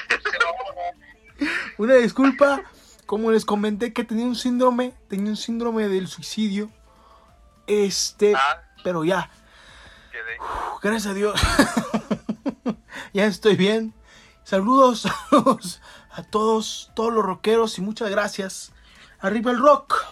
[0.09, 1.53] se va a.
[1.77, 2.63] Una disculpa.
[3.07, 6.71] como les comenté que tenía un síndrome, tenía un síndrome del suicidio.
[7.67, 9.31] Este, Ah, pero ya,
[10.83, 11.41] gracias a Dios.
[13.13, 13.95] ya estoy bien.
[14.49, 15.05] Saludos,
[16.11, 18.73] a todos, todos los rockeros y muchas gracias.
[19.19, 20.03] Arriba el rock.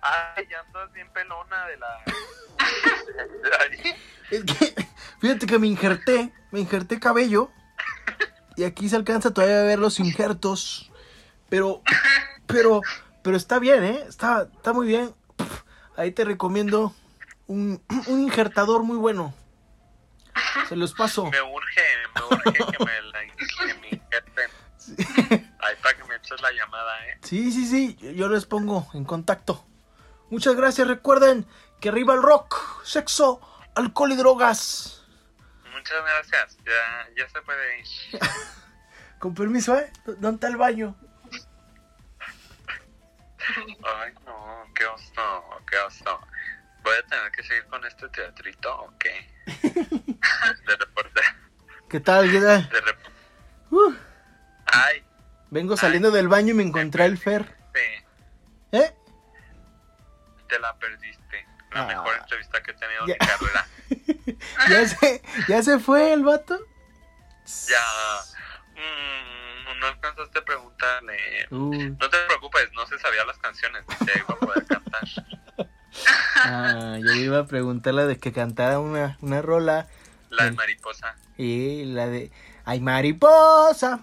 [0.00, 1.88] Ay, ya andas bien pelona de la.
[4.30, 4.86] Es que,
[5.20, 7.50] fíjate que me injerté, me injerté cabello.
[8.56, 10.90] Y aquí se alcanza todavía a ver los injertos.
[11.50, 11.82] Pero,
[12.46, 12.80] pero,
[13.22, 14.04] pero está bien, ¿eh?
[14.08, 15.14] Está, está muy bien.
[15.98, 16.94] Ahí te recomiendo
[17.46, 19.34] un, un injertador muy bueno.
[20.68, 21.26] Se los paso.
[21.30, 21.82] me urge,
[22.14, 24.50] me urge que me la injerten.
[25.60, 27.18] Ahí para que me eches la llamada, ¿eh?
[27.22, 29.64] Sí, sí, sí, yo- yo les pongo en contacto.
[30.30, 31.46] Muchas gracias, recuerden
[31.80, 33.40] que arriba el rock, sexo,
[33.74, 35.04] alcohol y drogas.
[35.72, 36.58] Muchas gracias.
[36.64, 37.86] Ya, ya se puede ir.
[39.18, 39.92] Con permiso, ¿eh?
[40.06, 40.96] ¿Dónde está el baño?
[43.84, 46.20] Ay, no, qué oso, qué oso.
[46.82, 49.28] ¿Voy a tener que seguir con este teatrito o qué?
[49.62, 51.22] De.
[51.88, 52.30] ¿Qué tal?
[52.30, 52.68] ¿Qué tal?
[52.68, 52.78] De
[53.70, 53.92] Uh,
[54.66, 55.04] Ay,
[55.50, 57.54] vengo saliendo del baño y me encontré el Fer.
[58.72, 58.94] ¿Eh?
[60.48, 61.46] te la perdiste.
[61.72, 61.86] La Ah.
[61.86, 63.66] mejor entrevista que he tenido en mi carrera.
[64.70, 66.58] ¿Ya se, ¿Ya se fue el vato?
[67.66, 67.84] Ya.
[68.74, 71.46] Mm, no alcanzaste a preguntarle.
[71.50, 73.84] Uh, No te preocupes, no se sabía las canciones.
[73.88, 75.02] Ni te iba a poder cantar.
[76.48, 79.86] Ah, yo iba a preguntarle de que cantara una, una rola.
[80.30, 81.14] La de El- mariposa.
[81.36, 82.30] Y la de...
[82.64, 84.00] ¡Ay, mariposa!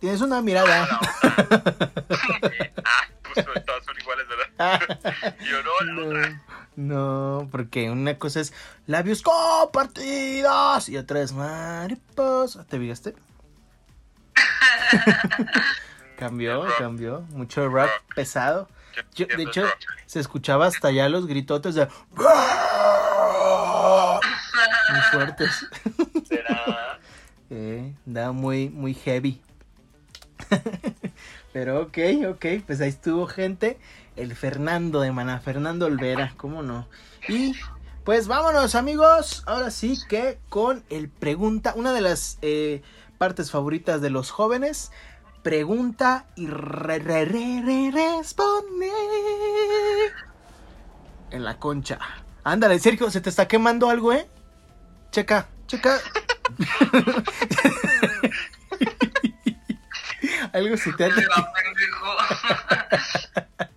[0.00, 0.86] Tienes una Ah, mirada.
[0.86, 1.12] la otra.
[2.84, 5.36] ah, pues todas son iguales, ¿verdad?
[5.50, 6.42] Yo no, la otra.
[6.76, 8.52] No, no, porque una cosa es
[8.86, 12.64] labios compartidos y otra es mariposa.
[12.64, 13.14] ¿Te fijaste?
[16.18, 17.20] cambió, cambió.
[17.30, 17.90] Mucho Rock.
[18.14, 18.68] pesado.
[19.14, 19.64] Yo- de hecho,
[20.06, 21.88] se escuchaba hasta allá los gritotes de...
[24.90, 25.66] Muy fuertes.
[26.28, 26.98] Será.
[27.50, 29.40] Eh, da muy, muy heavy.
[31.54, 31.98] Pero ok,
[32.28, 33.78] ok, pues ahí estuvo gente.
[34.16, 36.86] El Fernando de Maná, Fernando Olvera, ¿cómo no?
[37.26, 37.54] Y
[38.04, 42.82] pues vámonos amigos, ahora sí que con el pregunta, una de las eh,
[43.16, 44.92] partes favoritas de los jóvenes,
[45.42, 48.90] pregunta y re, re, re, re- responde.
[51.30, 51.98] En la concha.
[52.44, 54.28] Ándale, Sergio, se te está quemando algo, ¿eh?
[55.10, 55.98] Checa, checa.
[60.52, 61.08] Algo se te ha...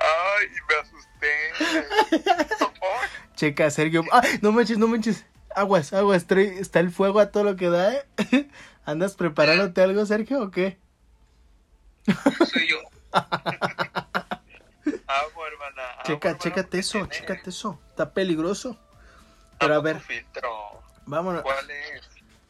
[0.00, 1.32] Ay, me asusté.
[3.36, 4.02] Checa, Sergio.
[4.12, 4.22] ¡Ah!
[4.42, 5.24] No manches, no manches.
[5.54, 6.26] Aguas, aguas.
[6.26, 8.04] trae- Está el fuego a todo lo que da, ¿eh?
[8.86, 10.78] ¿Andas preparándote algo, Sergio, o qué?
[12.52, 12.76] Soy yo.
[15.06, 15.82] Agua, hermana.
[15.92, 17.80] agua, Checa, hermana, chécate eso, tiene- chécate eso.
[17.90, 18.78] Está peligroso.
[19.58, 20.50] Pero a ver, tu filtro.
[21.06, 21.42] vámonos.
[21.42, 22.02] ¿Cuál es?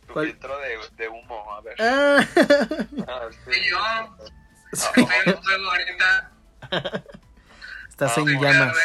[0.07, 0.27] Tu ¿Cuál?
[0.27, 1.77] filtro de, de humo, a ver.
[1.81, 2.27] Ah,
[3.71, 3.79] yo.
[3.79, 4.09] Ah,
[4.97, 5.07] en
[5.43, 6.33] fuego ahorita.
[7.89, 8.77] Estás en llamas.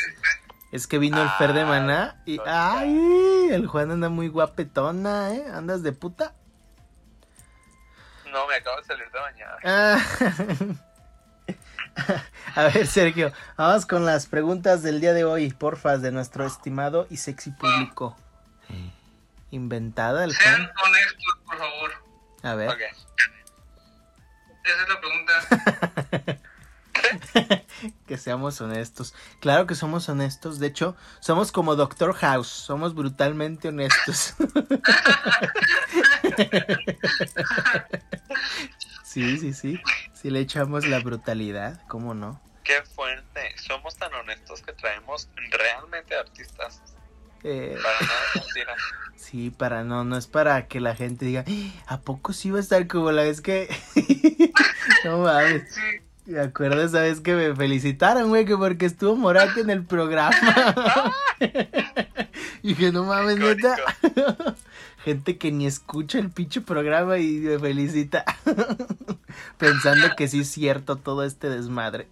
[0.71, 2.37] Es que vino el Fer de Maná y...
[2.45, 3.47] Ah, ¡Ay!
[3.51, 5.45] El Juan anda muy guapetona, ¿eh?
[5.51, 6.35] ¿Andas de puta?
[8.31, 9.59] No, me acabo de salir de bañar.
[9.63, 9.99] Ah.
[12.55, 17.07] A ver, Sergio, vamos con las preguntas del día de hoy, porfas, de nuestro estimado
[17.09, 18.17] y sexy público.
[19.51, 21.91] Inventada el Sean honestos, por favor.
[22.43, 22.69] A ver.
[22.69, 22.79] Ok.
[24.63, 25.33] Esa es la pregunta.
[28.05, 29.15] Que seamos honestos.
[29.39, 30.59] Claro que somos honestos.
[30.59, 32.47] De hecho, somos como Doctor House.
[32.47, 34.35] Somos brutalmente honestos.
[39.09, 39.81] Sí, sí, sí.
[40.13, 42.39] Si le echamos la brutalidad, ¿cómo no?
[42.63, 43.55] Qué fuerte.
[43.57, 46.79] Somos tan honestos que traemos realmente artistas.
[47.43, 48.75] Eh, Para nada mentira.
[49.15, 52.59] sí, para no, no es para que la gente diga, "Ah, ¿a poco sí va
[52.59, 53.67] a estar como la vez que...
[55.05, 55.73] no mames.
[55.73, 55.81] Sí.
[56.27, 60.37] Me acuerdo esa vez que me felicitaron, güey, que porque estuvo Morate en el programa.
[62.61, 63.75] y dije, no mames, neta.
[65.03, 68.25] Gente que ni escucha el pinche programa y me felicita.
[69.57, 72.07] Pensando que sí es cierto todo este desmadre.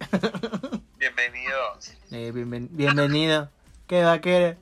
[0.98, 1.92] Bienvenidos.
[2.10, 3.50] Eh, bienven- bienvenido.
[3.86, 4.58] ¿Qué va a querer?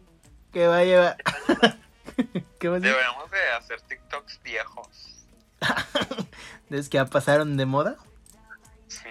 [0.52, 1.16] ¿Qué va a llevar?
[2.58, 2.80] ¿Qué va a?
[2.80, 4.88] Deberíamos de hacer TikToks viejos.
[6.70, 7.96] ¿Es que ya pasaron de moda?
[8.88, 9.08] Sí.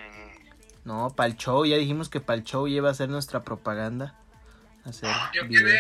[0.84, 1.66] No, para el show.
[1.66, 4.20] Ya dijimos que para el show iba a ser nuestra propaganda.
[4.84, 5.80] Hacer Yo quedé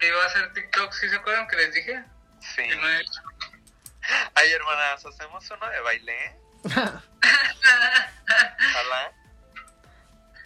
[0.00, 0.92] que iba a hacer TikTok.
[0.92, 2.04] ¿Sí se acuerdan que les dije?
[2.54, 2.62] Sí.
[4.34, 6.38] Ay, hermanas, hacemos uno de baile.
[8.70, 9.12] Ojalá.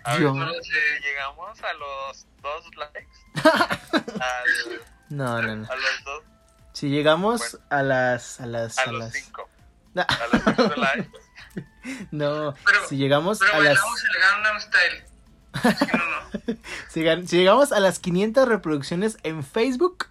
[0.05, 1.01] A ver, Yo- si sé.
[1.03, 3.09] llegamos a los dos likes.
[4.21, 4.81] al-
[5.11, 5.71] No, no, no.
[5.71, 6.25] a los dos,
[6.73, 8.41] Si llegamos a las.
[8.41, 8.79] A las.
[8.79, 9.13] a A los las.
[9.13, 9.49] cinco.
[9.95, 11.11] No, A los cinco likes.
[12.13, 13.67] no, Pero- si llegamos Pero a las.
[13.75, 15.05] bailamos el Gangnam Style.
[15.79, 16.21] Sí, no, no.
[16.89, 20.07] Si, si llegamos a las 500 reproducciones en Facebook,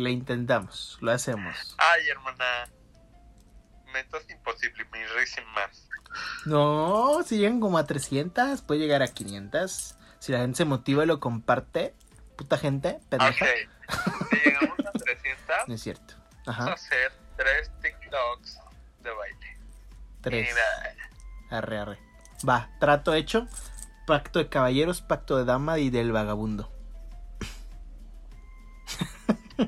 [0.00, 1.74] le intentamos, lo hacemos.
[1.78, 2.68] Ay, hermana.
[3.92, 5.36] Metas imposible, mis
[6.46, 9.96] No, si llegan como a 300, puede llegar a 500.
[10.20, 11.94] Si la gente se motiva y lo comparte,
[12.36, 13.44] puta gente, pendeja.
[13.44, 13.50] Ok.
[14.30, 16.14] Si llegamos a 300, No es cierto.
[16.46, 18.58] vamos a Ajá, hacer tres TikToks
[19.02, 19.58] de baile.
[20.20, 20.48] tres.
[20.48, 21.98] Mira, Arre, arre.
[22.48, 23.48] Va, trato hecho.
[24.06, 26.72] Pacto de caballeros, pacto de dama y del vagabundo.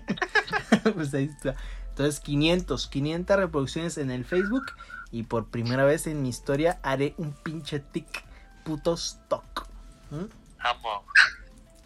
[0.94, 1.54] pues ahí está.
[1.90, 4.72] Entonces 500, 500 reproducciones en el Facebook
[5.10, 8.24] y por primera vez en mi historia haré un pinche tic
[8.64, 9.66] puto stock.
[10.10, 10.24] ¿Mm?
[10.58, 11.04] amo.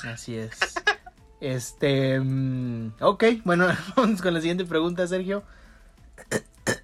[0.05, 0.59] Así es.
[1.41, 5.43] Este, mm, ok, bueno, vamos con la siguiente pregunta, Sergio.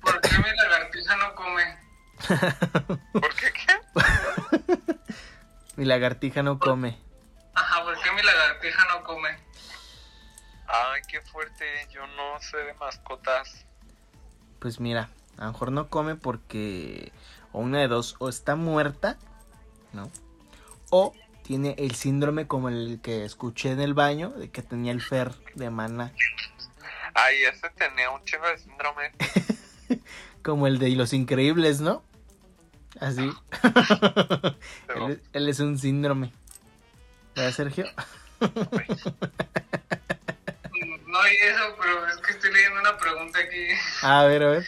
[0.02, 1.78] ¿Por qué mi lagartija no come?
[3.12, 3.72] ¿Por qué qué?
[5.76, 6.98] Mi lagartija no come.
[7.54, 9.21] Ajá, ¿por qué mi lagartija no come?
[10.72, 11.64] Ay, qué fuerte.
[11.92, 13.66] Yo no sé de mascotas.
[14.58, 17.12] Pues mira, a lo mejor no come porque
[17.52, 19.18] o una de dos, o está muerta,
[19.92, 20.10] ¿no?
[20.90, 21.12] O
[21.42, 25.32] tiene el síndrome como el que escuché en el baño, de que tenía el fer
[25.54, 26.12] de mana,
[27.14, 29.12] Ay, ese tenía un chingo de síndrome.
[30.42, 32.02] como el de los increíbles, ¿no?
[33.00, 33.30] Así.
[35.32, 36.32] Él es un síndrome.
[37.34, 37.86] ¿Verdad, Sergio?
[41.12, 43.68] No hay eso, pero es que estoy leyendo una pregunta aquí.
[44.00, 44.66] A ver, a ver.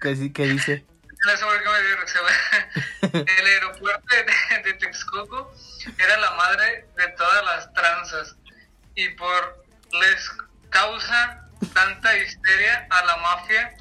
[0.00, 0.86] ¿qué, qué dice?
[1.24, 2.18] No sé por qué me dio risa.
[3.38, 5.54] El aeropuerto de, de Texcoco
[5.96, 8.36] era la madre de todas las tranzas.
[8.96, 10.30] Y por les
[10.70, 13.76] causa tanta histeria a la mafia,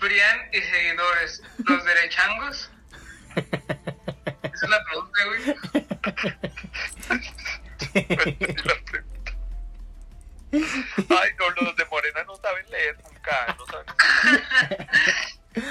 [0.00, 2.70] Prian y seguidores, los derechangos.
[3.36, 5.56] Esa es la pregunta, güey.
[10.52, 13.56] Ay, no, los de Morena no saben leer nunca.
[13.58, 13.86] No saben.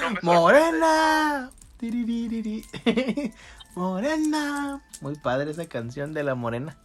[0.00, 1.50] No ¡Morena!
[3.74, 4.82] Morena.
[5.00, 6.76] Muy padre esa canción de la morena.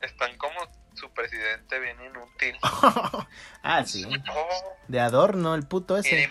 [0.00, 0.60] Están como
[0.94, 2.56] su presidente bien inútil.
[3.62, 4.04] ah, sí.
[4.30, 6.30] Oh, De adorno, el puto ese.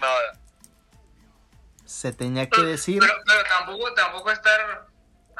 [1.85, 2.99] Se tenía que decir.
[3.01, 4.87] Pero, pero tampoco, tampoco estar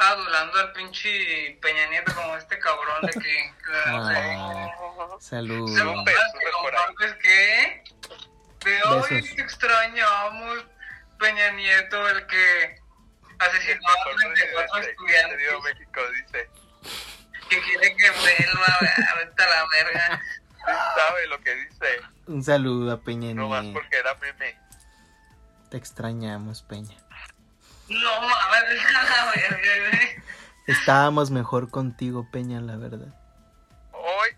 [0.10, 3.54] adulando al pinche Peña Nieto como este cabrón de que...
[3.86, 5.68] Ah, salud.
[5.76, 6.82] Se No, lo pero más que sube por ahí.
[6.88, 7.84] compartes que
[8.66, 10.66] de hoy te extrañamos
[11.20, 12.80] Peña Nieto el que
[13.40, 16.50] asesinó a mejor 34 presidente que ha tenido estudiantes México dice.
[17.50, 18.78] que quiere que vuelva
[19.18, 22.02] vete a la verga Sí sabe lo que dice.
[22.28, 23.80] Un saludo a Peña No más Nieto.
[23.80, 24.56] porque era meme.
[25.72, 26.96] Te extrañamos, Peña.
[27.92, 30.00] No mames la verga.
[30.68, 33.14] Estábamos mejor contigo, Peña, la verdad.
[33.92, 34.30] Hoy,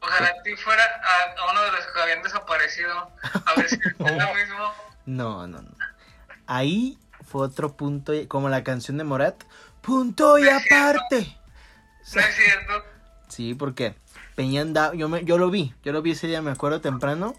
[0.00, 3.10] ojalá a ti fuera a, a uno de los que habían desaparecido
[3.46, 4.72] a ver si es lo mismo
[5.06, 5.70] No, no, no.
[6.46, 9.42] Ahí fue otro punto, y- como la canción de Morat.
[9.80, 10.74] Punto y No es cierto.
[11.04, 11.36] aparte.
[12.14, 12.84] no es cierto
[13.28, 13.94] Sí, porque
[14.34, 17.34] Peña andaba, yo, me, yo lo vi, yo lo vi ese día, me acuerdo temprano,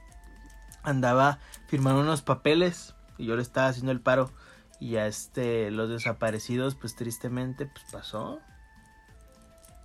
[0.83, 4.31] andaba firmando unos papeles y yo le estaba haciendo el paro
[4.79, 8.39] y a este, los desaparecidos, pues tristemente, pues pasó.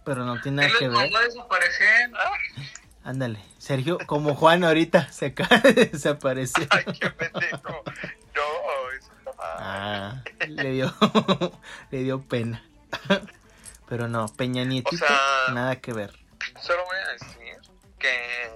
[0.05, 1.11] Pero no tiene nada que ver.
[3.05, 6.67] Ándale, Sergio, como Juan ahorita se acaba de desaparecer.
[6.71, 7.83] ay, qué pendejo.
[8.35, 9.35] No, eso mal.
[9.39, 10.95] Ah, le dio,
[11.91, 12.65] le dio pena.
[13.89, 16.19] Pero no, Peña Nietito, O sea- nada que ver.
[16.61, 17.57] Solo voy a decir
[17.99, 18.51] que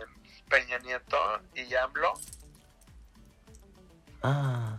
[0.49, 1.17] Peña Nieto
[1.55, 2.15] y AMLO,
[4.23, 4.77] Ah,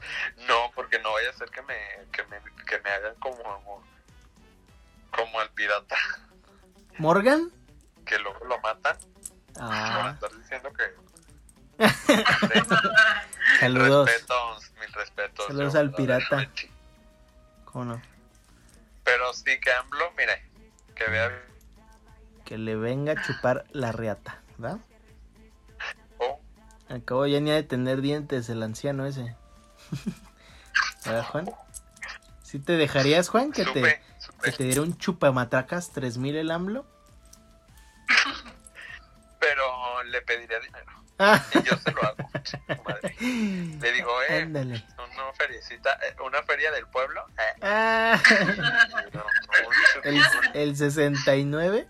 [0.47, 1.75] no, porque no vaya a ser que me,
[2.11, 3.83] que me, que me hagan como,
[5.11, 5.95] como al pirata,
[6.97, 7.51] Morgan.
[8.05, 8.97] que luego lo matan.
[9.57, 10.83] Ah, estar diciendo que.
[13.59, 14.09] saludos.
[14.09, 15.47] Respetos, mil respetos.
[15.47, 16.49] Saludos yo, al pirata.
[17.65, 18.01] ¿Cómo no?
[19.03, 20.43] Pero sí que AMLO, mire,
[20.95, 21.31] que vea.
[22.45, 24.79] Que le venga a chupar la reata, ¿verdad?
[26.89, 29.35] Acabo ya ni de tener dientes el anciano ese.
[31.05, 31.51] ¿Verdad, Juan?
[32.43, 34.51] ¿Sí te dejarías, Juan, que te, supe, que supe.
[34.53, 36.85] te diera un chupamatracas 3000 el AMLO?
[39.39, 40.91] Pero le pediría dinero.
[41.19, 42.29] Ah, Y yo se lo hago.
[42.85, 43.15] Madre.
[43.19, 44.85] Le digo, eh, ándale.
[44.97, 47.25] una feriecita, eh, una feria del pueblo.
[47.37, 48.21] Eh, Ah,
[49.13, 49.21] no,
[50.03, 50.23] el, no,
[50.53, 51.87] el 69.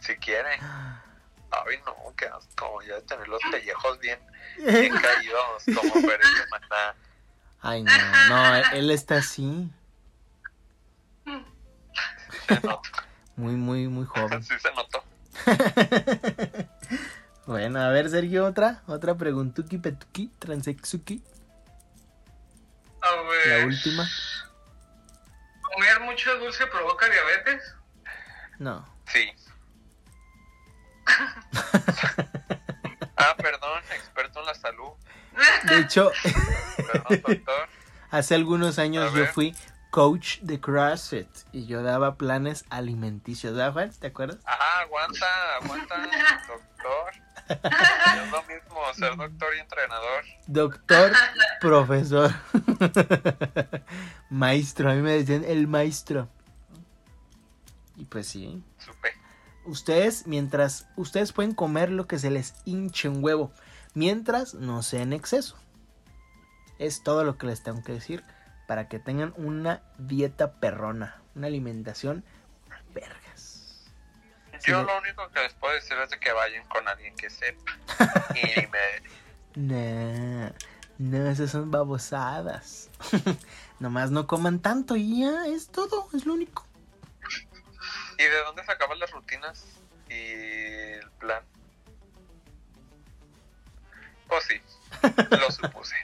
[0.00, 0.58] si quiere.
[1.50, 2.82] Ay, no, qué asco.
[2.82, 4.18] Ya de tener los pellejos bien,
[4.58, 6.94] bien caídos, como feria de maná.
[7.60, 7.92] Ay, no,
[8.28, 9.70] no, él está así.
[12.46, 12.82] Se notó.
[13.36, 14.42] Muy, muy, muy joven.
[14.42, 15.04] Sí se notó.
[17.46, 21.24] Bueno, a ver, Sergio, otra, otra preguntuki petuki, transexuki,
[23.00, 24.06] A la ver, última.
[25.62, 27.74] ¿comer mucho dulce provoca diabetes?
[28.58, 28.86] No.
[29.06, 29.32] Sí.
[33.16, 34.90] ah, perdón, experto en la salud.
[35.64, 36.10] De hecho,
[36.76, 37.68] Perdón, doctor.
[38.10, 39.54] hace algunos años yo fui
[39.90, 43.90] coach de CrossFit y yo daba planes alimenticios, ¿verdad, Juan?
[43.92, 44.38] ¿Te acuerdas?
[44.44, 45.26] Ah, aguanta,
[45.62, 45.96] aguanta,
[46.46, 47.12] doctor.
[47.48, 50.24] Es lo mismo ser doctor y entrenador.
[50.46, 51.12] Doctor,
[51.62, 52.30] profesor,
[54.28, 56.28] maestro, a mí me decían el maestro.
[57.96, 59.14] Y pues sí, Supe.
[59.68, 63.52] Ustedes, mientras, ustedes pueden comer lo que se les hinche un huevo,
[63.94, 65.56] mientras no sea en exceso.
[66.78, 68.24] Es todo lo que les tengo que decir
[68.66, 72.24] para que tengan una dieta perrona, una alimentación
[72.94, 73.84] vergas.
[74.64, 77.72] Yo lo único que les puedo decir es de que vayan con alguien que sepa.
[78.34, 80.44] Y me...
[80.44, 80.50] Nah,
[80.98, 82.90] no, esas son babosadas.
[83.80, 86.67] Nomás no coman tanto y ya, es todo, es lo único.
[88.18, 89.64] ¿Y de dónde sacaban las rutinas
[90.08, 91.42] y el plan?
[94.28, 94.60] Pues sí,
[95.30, 95.94] lo supuse.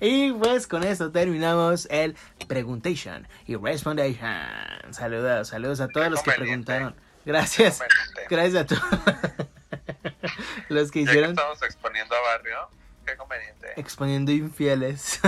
[0.00, 2.16] y pues con esto terminamos el
[2.48, 4.92] Preguntation y Respondation.
[4.92, 6.96] Saludos, saludos a todos los que preguntaron.
[7.24, 7.80] Gracias,
[8.28, 8.82] gracias a todos
[10.68, 12.56] los que Ya que hicieron estamos exponiendo a barrio,
[13.06, 13.72] qué conveniente.
[13.76, 15.20] exponiendo infieles.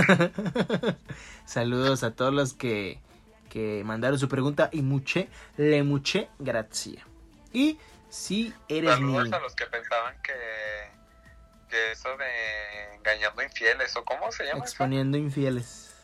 [1.45, 2.99] saludos a todos los que,
[3.57, 7.03] que mandaron su pregunta y muché, le muché, gracias.
[7.51, 8.91] Y si eres.
[8.91, 10.91] Saludos a los que pensaban que,
[11.67, 14.65] que eso de engañando infieles, o cómo se llama eso?
[14.65, 15.95] Exponiendo infieles.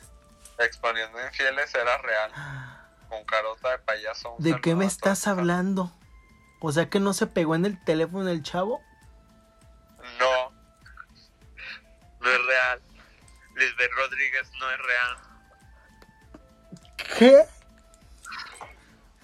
[0.58, 2.32] Exponiendo infieles era real.
[3.08, 4.36] Con carota de payaso.
[4.40, 5.92] ¿De qué me estás hablando?
[6.60, 8.82] O sea que no se pegó en el teléfono el chavo.
[10.18, 10.52] No.
[12.20, 12.82] No es real.
[13.56, 15.33] Lisbeth Rodríguez no es real.
[17.18, 17.44] ¿Qué?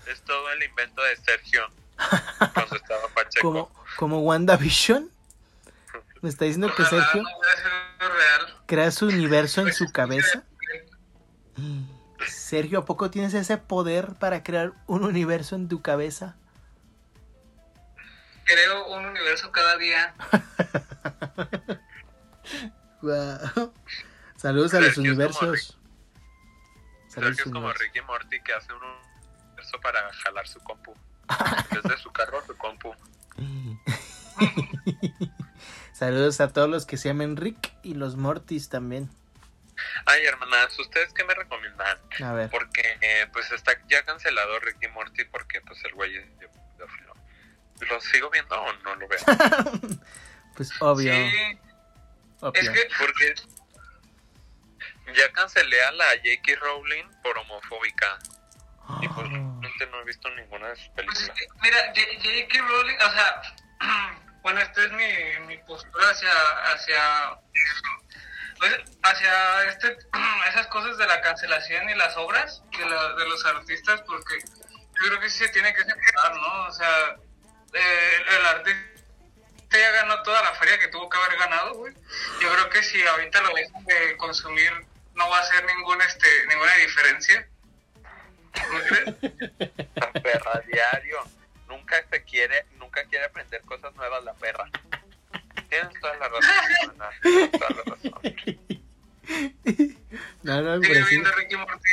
[0.07, 1.67] Es todo el invento de Sergio.
[2.53, 3.41] Cuando estaba Pacheco.
[3.41, 5.09] ¿Como, como WandaVision?
[6.21, 7.29] ¿Me está diciendo que Sergio no
[8.65, 10.43] crea su universo en su cabeza?
[12.27, 16.35] Sergio, ¿a poco tienes ese poder para crear un universo en tu cabeza?
[18.43, 20.13] Creo un universo cada día.
[23.01, 23.73] Guau.
[24.35, 25.78] Saludos a los universos.
[27.27, 27.71] Es como.
[27.73, 30.93] Ricky Morty que hace un universo para jalar su compu.
[31.71, 32.95] Desde su carro a su compu.
[35.93, 39.09] Saludos a todos los que se llamen Rick y los Mortis también.
[40.05, 41.97] Ay, hermanas, ¿ustedes qué me recomiendan?
[42.23, 42.49] A ver.
[42.49, 46.25] Porque eh, pues está ya cancelado Ricky Morty porque pues el güey es
[46.77, 47.13] pedófilo.
[47.89, 49.19] ¿Lo sigo viendo o no lo veo?
[50.55, 51.13] Pues obvio.
[51.13, 51.59] Sí,
[52.41, 52.61] obvio.
[52.61, 53.33] es que Porque
[55.13, 56.55] ya cancelé a la J.K.
[56.61, 58.17] Rowling por homofóbica.
[59.01, 59.29] Y pues Ah.
[59.31, 61.37] realmente no he visto ninguna de sus Pues es películas.
[61.37, 62.67] que, mira, J.K.
[62.67, 63.41] Rowling, o sea,
[64.41, 66.31] bueno, esta es mi, mi postura hacia,
[66.73, 67.39] hacia,
[68.59, 69.97] pues, hacia este,
[70.49, 75.07] esas cosas de la cancelación y las obras de, la- de los artistas, porque yo
[75.07, 76.63] creo que sí se tiene que separar, ¿no?
[76.67, 77.15] O sea,
[77.73, 78.89] eh, el artista
[79.71, 81.93] ya ganó toda la feria que tuvo que haber ganado, güey.
[82.41, 84.71] Yo creo que si ahorita lo dejan de consumir,
[85.19, 87.47] no va a hacer ningún, este, ninguna diferencia.
[88.71, 89.15] ¿No crees?
[89.95, 91.17] La perra diario.
[91.67, 94.67] Nunca se quiere, nunca quiere aprender cosas nuevas la perra.
[95.69, 96.51] Tienes toda la razón.
[97.21, 98.13] Tienes toda la razón.
[100.41, 101.09] No, no, Sigue sí.
[101.11, 101.89] viendo Ricky Morty.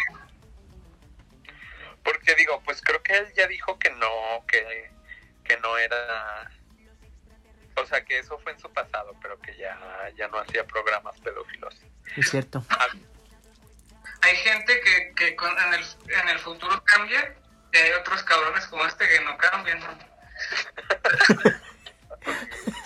[2.02, 4.90] Porque digo, pues creo que él ya dijo que no, que,
[5.44, 6.50] que no era...
[7.74, 9.78] O sea, que eso fue en su pasado, pero que ya,
[10.16, 11.74] ya no hacía programas pedófilos.
[12.16, 12.64] Es cierto.
[14.26, 15.84] Hay gente que, que con- en, el,
[16.20, 17.34] en el futuro cambia
[17.72, 19.78] y hay otros cabrones como este que no cambian.
[19.80, 19.86] ¿no?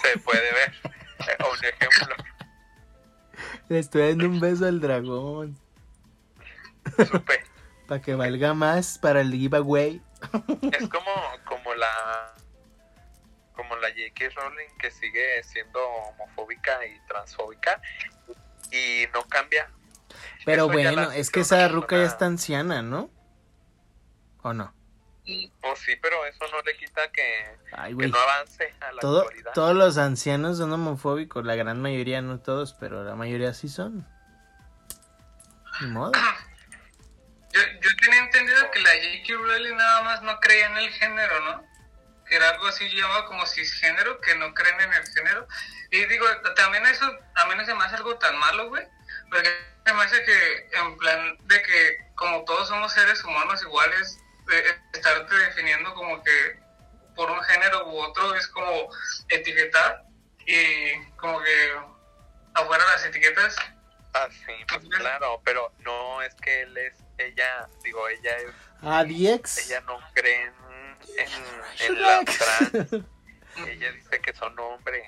[0.02, 0.74] se puede ver.
[0.84, 2.16] Eh, Un ejemplo.
[3.68, 5.58] Le estoy dando un beso al dragón.
[7.10, 7.42] Supe.
[7.88, 10.00] Para que valga más para el giveaway.
[10.72, 11.12] Es como,
[11.44, 12.34] como la
[13.54, 14.28] como J.K.
[14.36, 17.80] Rowling que sigue siendo homofóbica y transfóbica
[18.70, 19.68] y no cambia.
[20.44, 23.10] Pero Eso bueno, es que esa ruca ya está anciana, ¿no?
[24.42, 24.74] ¿O no?
[25.62, 28.10] Oh, sí, pero eso no le quita que, Ay, que güey.
[28.10, 29.52] no avance a la Todo, actualidad.
[29.54, 34.08] todos los ancianos son homofóbicos, la gran mayoría, no todos, pero la mayoría sí son.
[35.80, 36.12] Ni modo.
[37.52, 39.34] Yo, yo tenía entendido que la J.K.
[39.34, 41.64] Rowling nada más no creía en el género, ¿no?
[42.26, 45.46] Que era algo así llamado como cisgénero, que no creen en el género.
[45.90, 47.04] Y digo, también eso,
[47.34, 48.84] a mí no se me hace algo tan malo, güey.
[49.30, 49.48] Porque
[49.90, 54.64] se me hace que, en plan, de que como todos somos seres humanos iguales, de
[54.92, 56.60] estarte definiendo como que
[57.16, 58.88] por un género u otro es como
[59.28, 60.04] etiquetar
[60.46, 61.72] y como que
[62.54, 63.56] afuera las etiquetas
[64.12, 69.68] Ah, sí, pues claro, pero no es que él es, ella, digo, ella es, Adiex.
[69.70, 70.54] ella no cree en,
[71.16, 72.92] en, en la trans.
[73.68, 75.06] Ella dice que son hombres.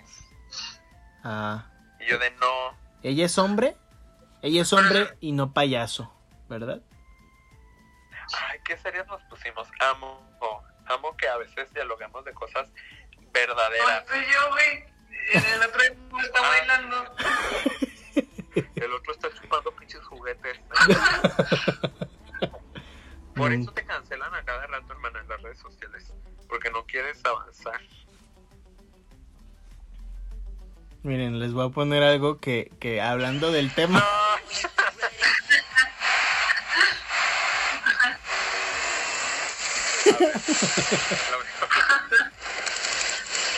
[1.25, 1.67] Ah,
[2.01, 3.77] Y yo de no, ella es hombre.
[4.43, 6.13] Ella es hombre y no payaso,
[6.49, 6.81] ¿verdad?
[8.49, 9.69] ay, qué serios nos pusimos.
[9.81, 10.27] Amo,
[10.87, 12.69] amo que a veces dialogamos de cosas
[13.33, 14.05] verdaderas.
[14.09, 14.85] soy yo, güey.
[15.35, 16.49] El otro está Ah.
[16.49, 17.15] bailando.
[18.77, 20.59] El otro está chupando pinches juguetes.
[23.35, 23.63] Por Mm.
[23.63, 26.13] eso te cancelan a cada rato, hermana, en las redes sociales.
[26.49, 27.81] Porque no quieres avanzar.
[31.05, 34.07] Miren, les voy a poner algo que, que hablando del tema.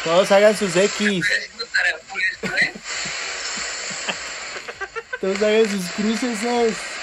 [0.04, 1.26] Todos hagan sus X.
[5.20, 6.93] Todos hagan sus cruces.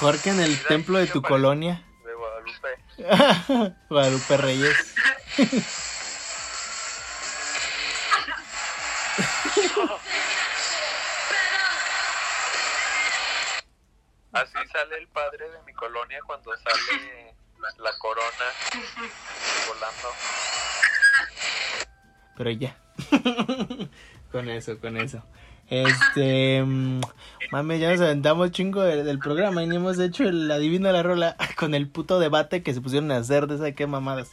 [0.00, 1.82] Mejor que en el templo de tu colonia.
[2.04, 3.74] De Guadalupe.
[3.90, 4.94] Guadalupe Reyes.
[14.30, 18.28] Así sale el padre de mi colonia cuando sale la, la corona
[19.66, 20.08] volando.
[22.36, 22.76] Pero ya.
[24.30, 25.24] con eso, con eso.
[25.70, 26.62] Este.
[26.64, 27.00] mm,
[27.50, 31.02] Mame, ya nos aventamos chingo del, del programa y ni hemos hecho el adivino la
[31.02, 34.30] rola con el puto debate que se pusieron a hacer de esa que mamadas.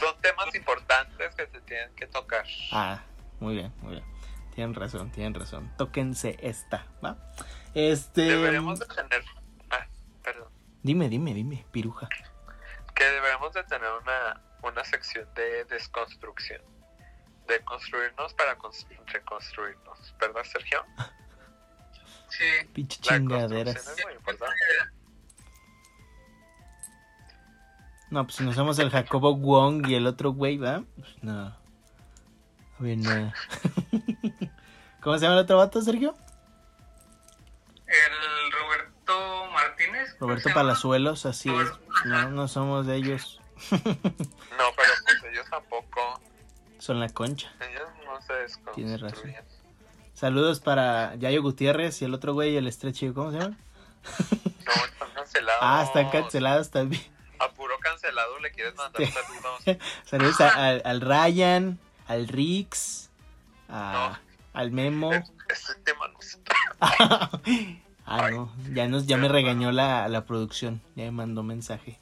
[0.00, 2.44] Son temas importantes que se tienen que tocar.
[2.72, 3.02] Ah,
[3.40, 4.04] muy bien, muy bien.
[4.54, 5.70] Tienen razón, tienen razón.
[5.76, 7.16] Tóquense esta, ¿va?
[7.74, 8.22] Este.
[8.22, 9.24] Deberíamos de tener...
[9.70, 9.86] Ah,
[10.22, 10.48] perdón.
[10.82, 12.08] Dime, dime, dime, piruja.
[12.94, 16.60] Que deberíamos de tener una, una sección de desconstrucción.
[17.48, 20.14] De construirnos para cons- reconstruirnos.
[20.18, 20.84] ¿Verdad, Sergio?
[22.28, 22.44] Sí.
[22.72, 23.94] Pinche chingaderas.
[28.10, 30.82] No, pues si nos somos el Jacobo Wong y el otro güey, ¿va?
[30.96, 31.56] Pues no.
[32.80, 33.32] Oye, no.
[35.00, 36.14] ¿Cómo se llama el otro vato, Sergio?
[37.86, 40.14] El Roberto Martínez.
[40.18, 40.50] ¿cómo Roberto?
[40.52, 41.70] Palazuelos, así es.
[42.04, 43.40] No, no somos de ellos.
[43.70, 46.20] No, pero pues ellos tampoco.
[46.82, 47.48] Son la concha.
[47.60, 49.32] Ellos no se Tienes razón.
[50.14, 53.56] Saludos para Yayo Gutiérrez y el otro güey, el estrecho, ¿cómo se llama?
[54.66, 55.60] No, están cancelados.
[55.62, 57.02] Ah, están cancelados también.
[57.38, 59.12] A puro cancelado le quieres mandar Sí.
[59.12, 59.78] saludos.
[60.04, 61.78] Saludos a- al, al Ryan,
[62.08, 63.10] al Rix,
[63.68, 64.18] a-
[64.52, 65.12] al Memo.
[65.12, 66.38] Es- Este tema no se
[68.06, 70.82] ah, no, ya, nos, ya me regañó la, la producción.
[70.96, 71.96] Ya me mandó mensaje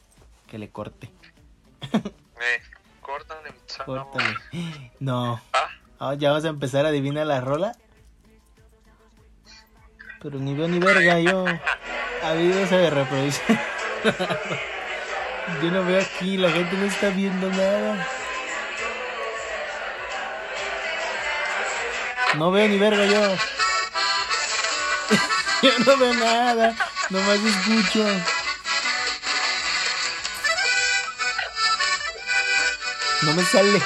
[0.49, 1.11] que le corte.
[1.93, 2.63] Eh,
[3.27, 3.55] córtale.
[3.85, 4.37] Córtale.
[5.01, 5.41] No.
[5.53, 5.71] Ah,
[6.03, 7.77] Ah, ya vamos a empezar a adivinar la rola.
[10.23, 11.45] Pero ni veo ni verga, yo.
[12.25, 13.61] Habido esa de reproducción.
[15.63, 18.09] yo no veo aquí, la gente no está viendo nada.
[22.39, 23.37] No veo ni verga yo.
[25.63, 26.75] yo no veo nada,
[27.11, 28.07] nomás escucho.
[33.23, 33.81] No me sale.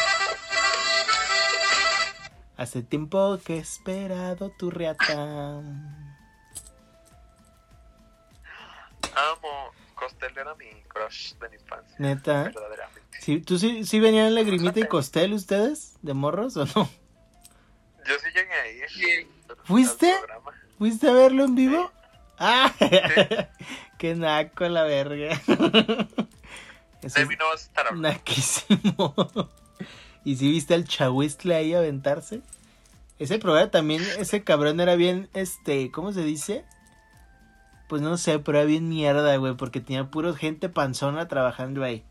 [2.57, 5.13] Hace tiempo que he esperado tu reata.
[9.15, 11.97] amo Costel era mi crush de mi infancia.
[11.99, 12.45] Neta.
[12.45, 13.19] Verdaderamente.
[13.21, 15.97] ¿Sí, ¿Tú sí, sí venían en Lagrimita y Costel ustedes?
[16.03, 16.89] ¿De morros o no?
[18.07, 18.89] Yo sí llegué a ir.
[18.89, 19.29] Sí.
[19.65, 20.15] ¿Fuiste?
[20.79, 21.93] ¿Fuiste a verlo en vivo?
[22.39, 22.73] ¡Ah!
[23.99, 25.41] ¡Qué naco la verga!
[27.05, 28.09] Eso es mí no vas a estar hablando.
[28.09, 29.15] naquísimo.
[30.25, 32.41] ¿Y si viste al chahuistle ahí aventarse?
[33.19, 36.65] Ese programa también, ese cabrón era bien, este, ¿cómo se dice?
[37.89, 42.03] Pues no sé, pero era bien mierda, güey, porque tenía puro gente panzona trabajando ahí.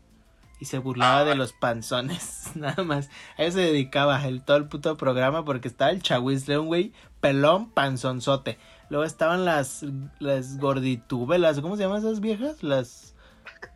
[0.60, 3.10] Y se burlaba Ah, de los panzones, nada más.
[3.36, 6.92] A eso se dedicaba el, todo el puto programa porque estaba el chahuistle, un güey
[7.20, 8.58] pelón, panzonzote.
[8.88, 9.84] Luego estaban las,
[10.20, 12.62] las gorditubelas, ¿cómo se llaman esas viejas?
[12.62, 13.13] Las...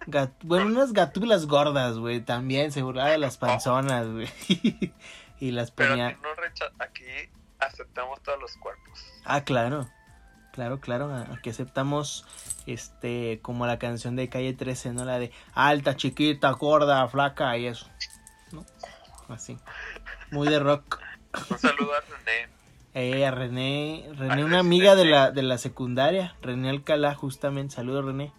[0.07, 4.29] gat- bueno, unas gatúbelas gordas, güey, también se burlaba de las panzonas, güey.
[5.41, 6.09] y las Pero ponía...
[6.09, 7.05] aquí, no aquí
[7.59, 9.05] aceptamos todos los cuerpos.
[9.25, 9.89] Ah, claro.
[10.53, 11.15] Claro, claro.
[11.37, 12.27] Aquí aceptamos,
[12.67, 15.05] este, como la canción de Calle 13, ¿no?
[15.05, 17.87] La de alta, chiquita, gorda, flaca y eso.
[18.51, 18.65] ¿No?
[19.29, 19.57] Así.
[20.33, 20.99] Muy de rock.
[21.51, 22.49] Un saludo a René.
[22.95, 26.35] Eh, a René, René, Al una amiga de la, de la secundaria.
[26.43, 27.77] René Alcalá, justamente.
[27.77, 28.33] Saludos, René.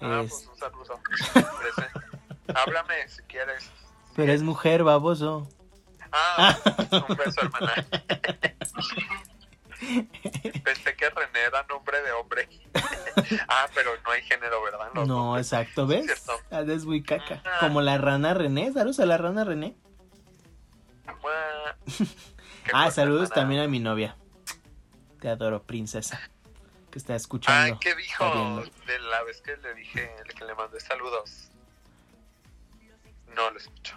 [0.00, 1.00] Ah, Es- pues un saludo.
[2.54, 3.70] Háblame si quieres.
[4.14, 5.48] pero es mujer, baboso.
[6.12, 6.56] Ah,
[7.08, 7.74] un beso, hermana.
[10.64, 12.48] Pensé que René era nombre de hombre.
[13.48, 14.88] ah, pero no hay género, ¿verdad?
[14.94, 16.04] Los No, exacto, ¿ves?
[16.06, 16.32] Cierto.
[16.50, 17.42] Ah, Es muy caca.
[17.44, 17.58] Ah.
[17.60, 18.72] Como la rana René.
[18.72, 19.76] Saludos a la rana René.
[22.72, 23.34] Ah, saludos hermana.
[23.42, 24.16] también a mi novia.
[25.20, 26.18] Te adoro, princesa.
[26.96, 27.78] Que está Ah, escuchando.
[27.78, 28.24] ¿qué dijo
[28.86, 31.50] de la vez que le dije, que le mandé saludos?
[33.34, 33.96] No lo escucho.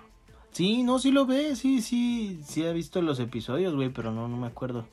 [0.52, 4.28] Sí, no, sí lo ve, sí, sí, sí ha visto los episodios, güey, pero no,
[4.28, 4.86] no me acuerdo.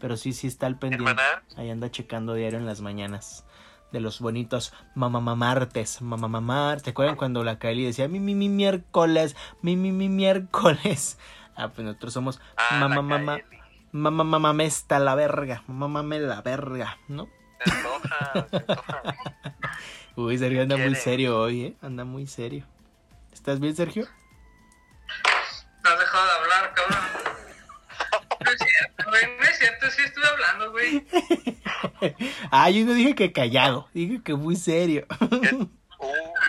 [0.00, 1.08] Pero sí, sí está al pendiente.
[1.08, 3.44] Hermana, Ahí anda checando diario en las mañanas.
[3.92, 6.80] De los bonitos mamamamartes, mamamamar.
[6.80, 11.16] ¿Te acuerdan cuando la Kylie decía mi, mi, mi, miércoles, mi, mi, mi, miércoles?
[11.54, 13.58] Ah, pues nosotros somos ah, mamá, la mamá, Kaeli.
[13.92, 17.28] mamá, mamá, me está la verga, mamá, mame la verga, ¿no?
[17.64, 19.02] Se antoja, se antoja.
[20.16, 21.74] Uy, Sergio anda muy serio hoy, ¿eh?
[21.82, 22.66] Anda muy serio.
[23.32, 24.06] ¿Estás bien, Sergio?
[25.84, 26.98] No has dejado de hablar, cabrón.
[28.44, 29.36] No es cierto, güey.
[29.38, 31.06] No es cierto, sí estuve hablando, güey.
[32.50, 35.06] ah, yo no dije que callado, dije que muy serio.
[35.42, 35.66] ¿Qué?
[36.02, 36.06] Uh,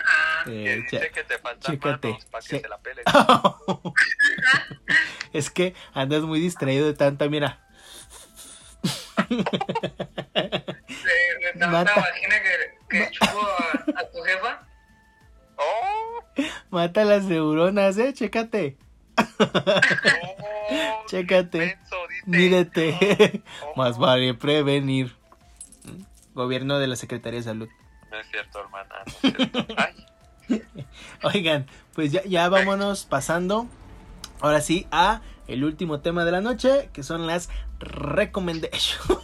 [0.08, 2.60] Ah, Eh, que dice que te faltan manos para que Sí.
[2.60, 3.04] se la peles.
[5.32, 7.64] es que andas muy distraído de tanta, mira.
[11.64, 12.00] Tanta Mata.
[12.00, 14.66] vagina que, que chupo a, a tu jefa.
[15.56, 16.24] ¡Oh!
[16.70, 18.76] Mata las neuronas, eh, chécate.
[19.16, 21.78] oh Chécate.
[22.26, 23.42] Mírete.
[23.62, 23.74] Oh.
[23.76, 25.14] Más vale prevenir.
[26.34, 27.68] Gobierno de la Secretaría de Salud.
[28.10, 28.94] No es cierto, hermana.
[29.22, 29.66] No es cierto.
[29.76, 30.62] Ay,
[31.22, 33.66] Oigan, pues ya, ya vámonos pasando.
[34.40, 37.48] Ahora sí a el último tema de la noche, que son las
[37.78, 39.18] recommendations.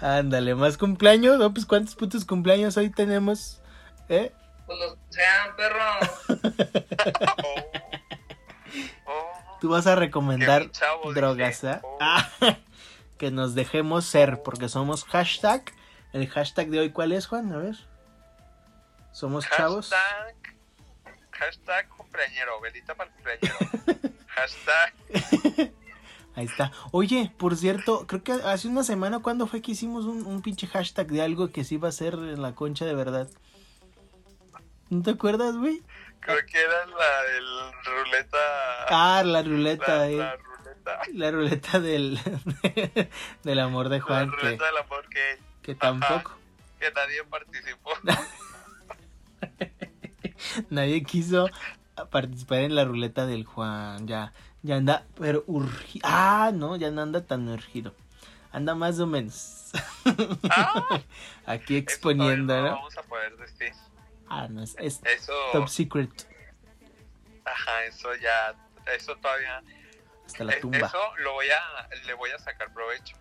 [0.00, 1.38] Ándale, más cumpleaños.
[1.38, 3.60] No, pues cuántos putos cumpleaños hoy tenemos.
[4.08, 4.32] ¿Eh?
[4.66, 5.78] Pues los sean, perro.
[7.44, 7.64] oh.
[9.04, 9.58] Oh.
[9.60, 11.80] Tú vas a recomendar chavo drogas, ¿ah?
[11.82, 11.98] oh.
[12.00, 12.30] Ah,
[13.18, 15.62] que nos dejemos ser, porque somos hashtag.
[16.12, 17.52] El hashtag de hoy, ¿cuál es, Juan?
[17.52, 17.76] A ver.
[19.12, 19.90] Somos chavos.
[19.90, 20.56] Hashtag,
[21.32, 23.56] hashtag cumpleañero, velita para el cumpleañero.
[24.28, 24.94] hashtag,
[26.34, 26.72] Ahí está.
[26.92, 30.66] Oye, por cierto, creo que hace una semana, ¿cuándo fue que hicimos un, un pinche
[30.66, 33.28] hashtag de algo que sí iba a ser en la concha de verdad?
[34.88, 35.82] ¿No te acuerdas, güey?
[36.22, 37.44] creo que era la del
[37.84, 38.38] ruleta.
[38.88, 40.16] Ah, la ruleta, la, eh.
[40.16, 41.00] la ruleta.
[41.12, 42.18] La ruleta del,
[43.44, 46.38] del amor de La Juan, que, ruleta del amor que, que tampoco.
[46.80, 47.90] que nadie participó.
[50.70, 51.48] Nadie quiso
[52.10, 54.08] participar en la ruleta del Juan.
[54.08, 54.32] Ya,
[54.62, 56.02] ya anda, pero urgido.
[56.08, 57.94] Ah, no, ya no anda tan urgido.
[58.52, 59.72] Anda más o menos.
[60.50, 61.00] Ah,
[61.46, 62.70] Aquí exponiendo, ¿no?
[62.76, 63.72] vamos a poder decir.
[64.28, 66.10] Ah, no, es, es Eso, top secret.
[67.44, 68.54] ajá, eso ya,
[68.94, 69.62] eso todavía.
[70.26, 70.86] Hasta la eh, tumba.
[70.86, 73.16] Eso lo voy a, le voy a sacar provecho.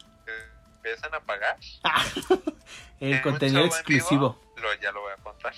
[0.83, 1.57] Empiezan a pagar.
[2.99, 4.39] El contenido exclusivo.
[4.55, 5.53] vivo, lo, ya lo voy a contar.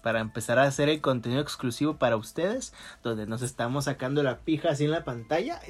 [0.00, 4.70] Para empezar a hacer el contenido exclusivo para ustedes, donde nos estamos sacando la pija
[4.70, 5.60] así en la pantalla.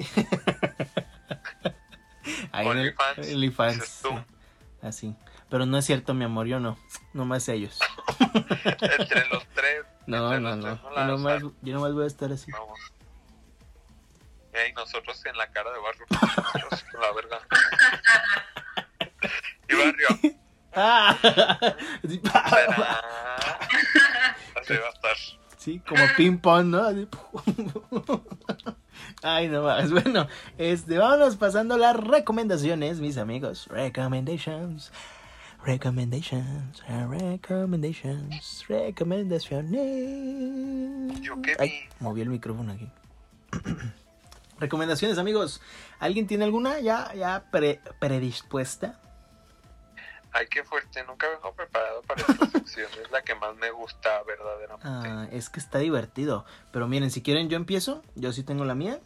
[2.53, 4.09] Ahí en el OnlyFans, tú.
[4.11, 4.14] sí,
[4.82, 5.16] Así.
[5.51, 6.78] Pero no es cierto, mi amor, yo no.
[7.12, 7.78] No más ellos.
[8.18, 9.85] Entre los tres.
[10.07, 10.64] No, no, los no.
[10.64, 11.57] tres Yo nomás, usan.
[11.62, 12.51] yo nomás voy a estar así.
[12.51, 12.78] Vamos.
[14.68, 17.41] Y nosotros en la cara de con la verga.
[19.68, 20.09] Y barrio.
[20.75, 21.16] Ah.
[22.05, 22.77] Así, pa, ¿Será?
[22.77, 23.01] pa.
[24.61, 25.16] Así va a estar.
[25.57, 26.85] Sí, como ping pong, ¿no?
[26.85, 27.09] Así,
[29.22, 29.91] Ay, no más.
[29.91, 33.66] Bueno, este, vámonos pasando las recomendaciones, mis amigos.
[33.70, 34.93] Recommendations.
[35.64, 36.83] Recommendations.
[37.09, 38.66] Recommendations.
[38.68, 41.20] Recomendaciones.
[41.22, 42.91] Yo qué Ay, moví el micrófono aquí.
[44.61, 45.61] Recomendaciones, amigos.
[45.99, 49.01] ¿Alguien tiene alguna ya, ya pre- predispuesta?
[50.35, 51.05] Ay, qué fuerte.
[51.05, 52.91] Nunca vengo preparado para esta sección.
[53.01, 54.85] Es la que más me gusta, verdaderamente.
[54.85, 56.45] Ah, es que está divertido.
[56.72, 58.03] Pero miren, si quieren yo empiezo.
[58.16, 58.99] Yo sí tengo la mía.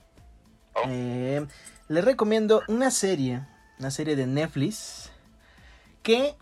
[0.73, 0.85] Oh.
[0.89, 1.47] Eh,
[1.89, 3.47] les recomiendo una serie.
[3.79, 5.11] Una serie de Netflix.
[6.03, 6.35] Que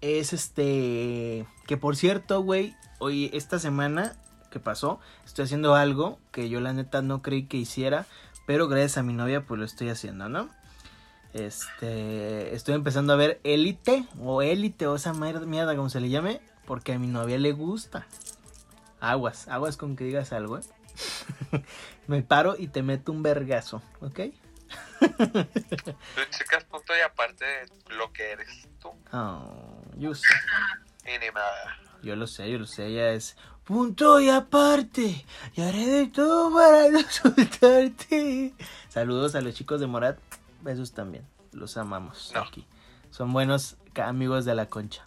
[0.00, 1.46] es este...
[1.68, 2.76] Que por cierto, güey.
[2.98, 4.16] Hoy, esta semana
[4.50, 4.98] que pasó.
[5.24, 8.04] Estoy haciendo algo que yo la neta no creí que hiciera.
[8.46, 10.50] Pero gracias a mi novia pues lo estoy haciendo, ¿no?
[11.34, 16.08] Este, estoy empezando a ver Élite o Élite o esa mier- mierda como se le
[16.08, 18.06] llame, porque a mi novia le gusta.
[19.00, 20.62] Aguas, aguas con que digas algo, ¿eh?
[22.06, 24.20] Me paro y te meto un vergazo, ¿ok?
[25.00, 28.48] Tú checas punto y aparte de lo que eres
[28.80, 28.90] tú.
[29.12, 30.26] Oh, yo sé,
[31.06, 31.76] Y ni nada.
[32.02, 35.24] yo lo sé, yo lo sé, ella es punto y aparte.
[35.54, 38.54] Y haré de todo para no soltarte.
[38.88, 40.18] Saludos a los chicos de Morat,
[40.64, 42.40] besos también, los amamos No.
[42.40, 42.66] aquí.
[43.10, 45.06] Son buenos amigos de la concha.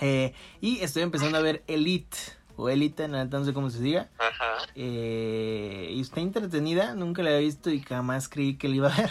[0.00, 2.16] Eh, y estoy empezando a ver Elite,
[2.56, 4.08] o Elite, no no sé cómo se diga.
[4.18, 4.64] Ajá.
[4.74, 8.96] Eh, y está entretenida, nunca la había visto y jamás creí que la iba a
[8.96, 9.10] ver.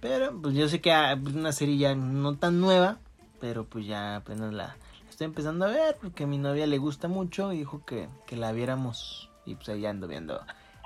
[0.00, 2.98] Pero pues yo sé que ah, es una serie ya no tan nueva,
[3.40, 4.76] pero pues ya apenas la, la
[5.10, 8.36] estoy empezando a ver porque a mi novia le gusta mucho y dijo que, que
[8.36, 9.30] la viéramos.
[9.46, 10.40] Y pues ahí ando viendo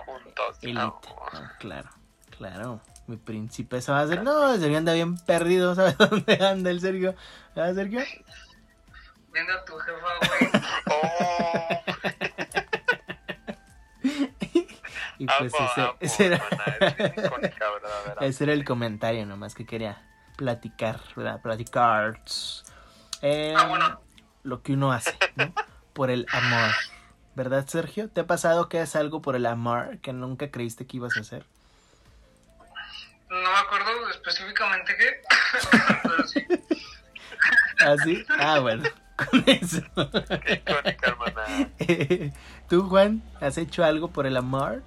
[0.04, 0.56] Juntos.
[0.62, 0.78] Elite.
[0.80, 1.00] no.
[1.32, 1.88] Ah, claro,
[2.36, 2.80] claro.
[3.08, 4.22] Mi príncipe se va a hacer.
[4.22, 7.14] No, el Sergio anda bien perdido, ¿sabes dónde anda el Sergio?
[7.56, 8.00] ¿Ah, Sergio?
[9.32, 10.50] Viendo a tu jefa, güey.
[10.90, 11.68] Oh.
[15.20, 16.36] Y pues ese, amo, ese era.
[16.36, 18.26] icónica, verdaderamente.
[18.26, 20.00] Ese era el comentario nomás que quería
[20.36, 21.42] platicar, ¿verdad?
[21.42, 22.20] Platicar.
[23.22, 24.00] Eh, Ah, bueno.
[24.44, 25.52] Lo que uno hace, ¿no?
[25.92, 26.70] Por el amor.
[27.34, 28.08] ¿Verdad, Sergio?
[28.08, 31.20] ¿Te ha pasado que es algo por el amor que nunca creíste que ibas a
[31.22, 31.44] hacer?
[33.30, 35.20] No me acuerdo específicamente qué,
[36.02, 36.46] pero sí.
[37.80, 38.24] ¿Ah, sí?
[38.38, 38.84] Ah, bueno.
[39.16, 39.82] Con eso.
[40.44, 41.70] Qué icónica, hermana.
[42.68, 44.82] ¿Tú, Juan, has hecho algo por el amor?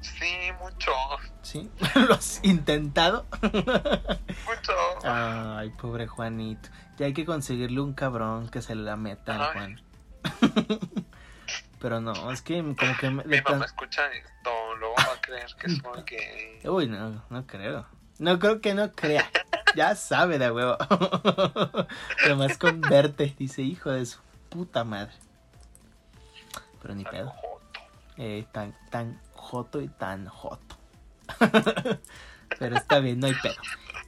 [0.00, 0.92] Sí, mucho.
[1.42, 1.70] ¿Sí?
[1.94, 3.26] ¿Lo has intentado?
[3.40, 4.72] Mucho.
[5.04, 6.68] Ay, pobre Juanito.
[6.96, 9.52] Ya hay que conseguirle un cabrón que se la meta.
[9.52, 9.80] Juan.
[11.78, 15.12] Pero no, es que como que me- Mi de tan- mamá escucha esto, luego va
[15.14, 16.60] a creer que soy gay.
[16.68, 17.86] Uy, no, no creo.
[18.18, 19.30] No creo que no crea.
[19.74, 20.76] Ya sabe de huevo.
[22.24, 24.18] Además con verte, dice hijo de su
[24.48, 25.12] puta madre.
[26.80, 27.28] Pero ni pedo.
[27.30, 27.80] Joto.
[28.16, 30.76] Eh, tan, tan joto y tan joto.
[32.58, 33.54] Pero está bien, no hay pedo.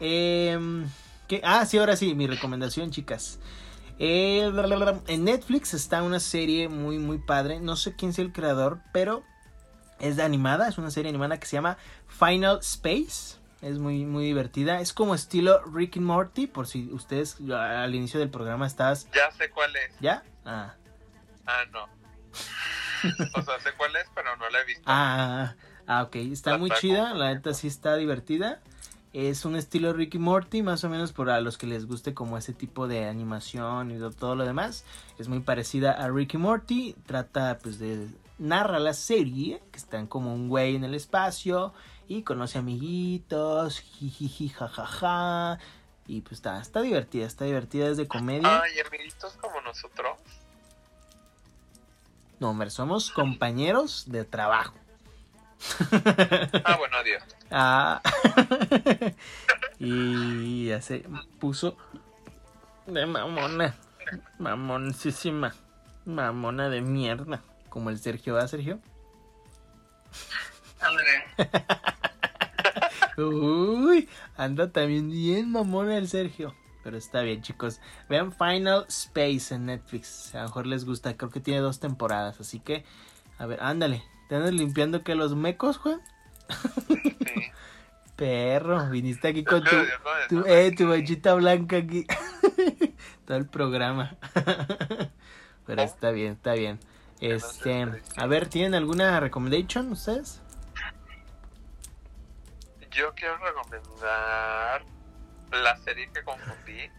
[0.01, 0.89] Em,
[1.27, 1.43] ¿qué?
[1.45, 3.39] Ah, sí, ahora sí, mi recomendación, chicas.
[3.99, 4.53] Eh,
[5.09, 7.61] en Netflix está una serie muy, muy padre.
[7.61, 9.25] No sé quién sea el creador, pero
[9.99, 10.69] es de animada.
[10.69, 13.39] Es una serie animada que se llama Final Space.
[13.61, 14.81] Es muy, muy divertida.
[14.81, 16.47] Es como estilo Rick and Morty.
[16.47, 19.09] Por si ustedes ah, al inicio del programa estás.
[19.13, 19.99] Ya sé cuál es.
[20.01, 20.23] ¿Ya?
[20.45, 20.75] Ah.
[21.47, 21.89] Ah, no.
[23.35, 24.83] O sea, sé cuál es, pero no la he visto.
[24.85, 25.55] Ah,
[25.87, 26.17] ah, ok.
[26.17, 28.61] Está muy chida, la neta sí está divertida.
[29.13, 32.37] Es un estilo Ricky Morty, más o menos por a los que les guste como
[32.37, 34.85] ese tipo de animación y todo lo demás.
[35.19, 36.95] Es muy parecida a Ricky Morty.
[37.07, 38.09] Trata pues de...
[38.39, 41.73] Narra la serie, que están como un güey en el espacio
[42.07, 45.59] y conoce amiguitos, jijiji, jajaja.
[46.07, 48.63] Y pues está, está divertida, está divertida, es de comedia.
[48.63, 50.19] Ay, amiguitos como nosotros.
[52.41, 54.75] No, hombre, somos compañeros de trabajo.
[56.65, 57.23] Ah, bueno, adiós.
[57.51, 58.03] Ah.
[59.79, 61.03] y ya se
[61.41, 61.79] puso
[62.87, 63.75] de mamona.
[64.39, 65.55] Mamoncísima.
[66.05, 67.43] Mamona de mierda.
[67.71, 68.81] Como el Sergio, ¿va, Sergio?
[70.81, 71.25] Ándale.
[73.17, 76.55] Uy, anda también bien mamona el Sergio.
[76.85, 77.81] Pero está bien, chicos.
[78.09, 80.35] Vean Final Space en Netflix.
[80.35, 81.17] A lo mejor les gusta.
[81.17, 82.41] Creo que tiene dos temporadas.
[82.41, 82.85] Así que,
[83.39, 84.05] a ver, ándale.
[84.29, 86.03] ¿Te andas limpiando que los mecos, Juan?
[86.87, 87.51] Sí.
[88.17, 92.05] Perro, viniste aquí con tu, eh, tu manchita blanca aquí.
[93.27, 94.17] Todo el programa.
[95.67, 96.81] Pero está bien, está bien.
[97.21, 100.41] Este, a ver, ¿tienen alguna recommendation ustedes?
[102.91, 104.83] Yo quiero recomendar
[105.53, 106.91] la serie que confundí.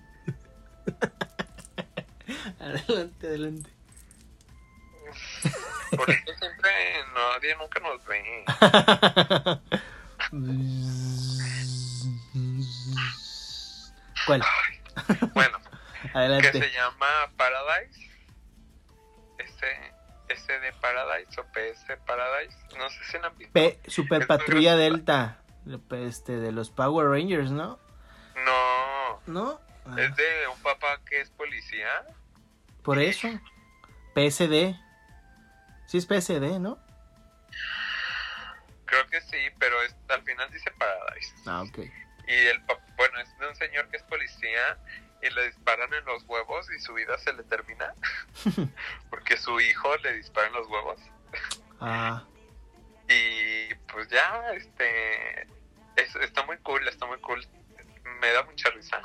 [2.60, 3.79] adelante, adelante.
[5.96, 6.72] Por eso siempre
[7.16, 8.46] nadie nunca nos ve.
[14.26, 14.44] ¿Cuál?
[15.34, 15.60] Bueno,
[16.02, 16.52] que Adelante.
[16.52, 18.10] se llama Paradise.
[19.38, 19.94] Ese,
[20.28, 22.56] ese de Paradise o PS Paradise.
[22.78, 23.54] No sé si han visto.
[23.54, 25.42] P Super Patrulla Delta.
[25.92, 27.80] Este, de los Power Rangers, ¿no?
[28.46, 29.62] No, ¿No?
[29.86, 32.06] Ah, es de un papá que es policía.
[32.84, 33.28] por eso.
[34.16, 34.76] PSD.
[35.90, 36.78] Sí es PSD, ¿no?
[38.86, 41.34] Creo que sí, pero es- al final dice Paradise.
[41.48, 41.80] Ah, ok.
[42.28, 42.62] Y el
[42.96, 44.78] bueno, es de un señor que es policía
[45.24, 47.92] y le disparan en los huevos y su vida se le termina.
[49.10, 51.02] Porque su hijo le dispara en los huevos.
[51.82, 52.24] Ah,
[53.08, 55.42] Y pues ya, este.
[55.96, 57.44] es- está muy cool, está muy cool.
[58.22, 59.02] Me da mucha risa.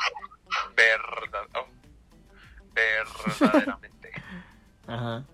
[0.76, 1.46] Verdad.
[1.54, 1.66] oh,
[2.74, 4.12] verdaderamente.
[4.86, 5.24] ajá.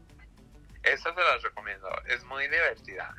[0.82, 1.88] Esa se las recomiendo.
[2.06, 3.14] Es muy divertida.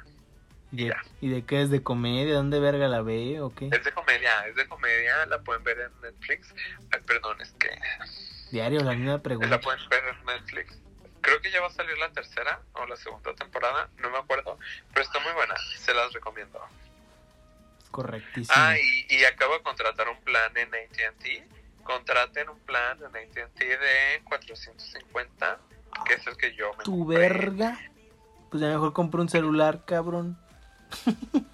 [0.71, 1.01] ¿Y Ya.
[1.19, 1.69] ¿Y de qué es?
[1.69, 2.33] ¿De comedia?
[2.33, 3.69] ¿Dónde verga la ve o qué?
[3.71, 5.25] Es de comedia, es de comedia.
[5.27, 6.53] La pueden ver en Netflix.
[6.93, 7.69] Ay, perdón, es que
[8.51, 9.59] Diario, la misma la pregunta.
[9.59, 10.77] pueden ver en Netflix.
[11.21, 14.57] Creo que ya va a salir la tercera o la segunda temporada, no me acuerdo,
[14.91, 16.59] pero está muy buena, se las recomiendo.
[17.91, 18.53] Correctísimo.
[18.57, 21.47] Ah, y, y acabo de contratar un plan en AT&T.
[21.83, 25.59] Contraten un plan en AT&T de 450,
[26.05, 27.17] que es el que yo me tu compré.
[27.17, 27.79] verga.
[28.49, 30.37] Pues ya mejor compro un celular, cabrón.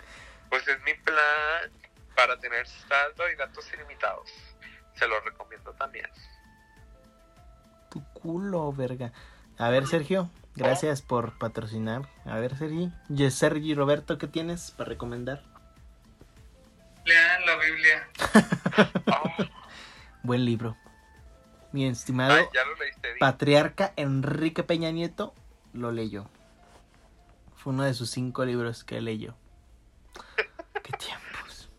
[0.50, 1.70] Pues es mi plan
[2.16, 4.32] para tener saldo y datos ilimitados.
[4.96, 6.08] Se lo recomiendo también.
[7.92, 9.12] Tu culo, verga.
[9.58, 12.08] A ver, Sergio, gracias por patrocinar.
[12.26, 12.90] A ver, Sergi.
[13.10, 15.44] Yes, Sergi Roberto, ¿qué tienes para recomendar?
[17.06, 18.08] Lean la Biblia.
[19.08, 19.44] Oh,
[20.24, 20.78] Buen libro.
[21.72, 23.20] Mi estimado ay, ya lo leíste, Di.
[23.20, 25.34] patriarca Enrique Peña Nieto
[25.74, 26.30] lo leyó.
[27.56, 29.36] Fue uno de sus cinco libros que leyó.
[30.84, 31.70] Qué tiempos.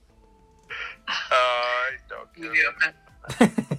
[1.06, 3.78] Ay, no.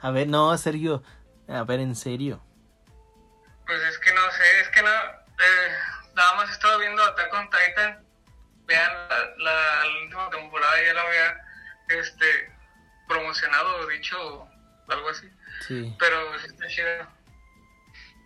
[0.00, 1.02] A ver, no, Sergio.
[1.48, 2.40] A ver, en serio.
[15.66, 15.94] Sí.
[15.98, 17.16] Pero sí está chido.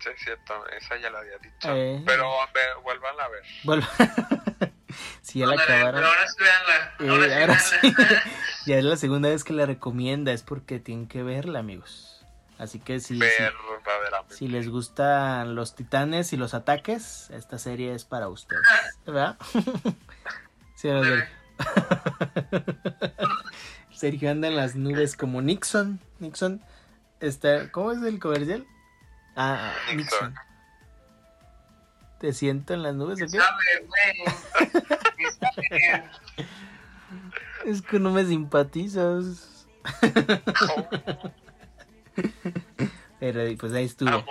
[0.00, 1.76] Sí, es cierto, esa ya la había dicho.
[1.76, 2.02] Eh.
[2.06, 3.42] Pero a ver, vuelvan a ver.
[3.64, 3.86] Vuelvo.
[5.20, 6.00] si ya la Ándale, acabaron.
[6.00, 6.94] Pero ahora sí veanla.
[6.98, 7.76] Eh, Ahora sí ahora sí.
[7.82, 8.22] véanla.
[8.66, 12.24] ya es la segunda vez que la recomienda, es porque tienen que verla, amigos.
[12.58, 13.18] Así que si,
[14.28, 18.60] si, les gustan los titanes y los ataques, esta serie es para ustedes.
[19.06, 19.38] ¿Verdad?
[20.76, 20.90] sí.
[23.94, 26.00] Sergio anda en las nubes como Nixon.
[26.18, 26.62] Nixon
[27.20, 27.70] está.
[27.70, 28.66] ¿Cómo es el comercial?
[29.36, 30.34] Ah, ah, Nixon.
[32.18, 33.38] ¿Te siento en las nubes o qué?
[37.64, 39.66] Es que no me simpatizas.
[43.20, 44.24] Pero pues ahí estuvo.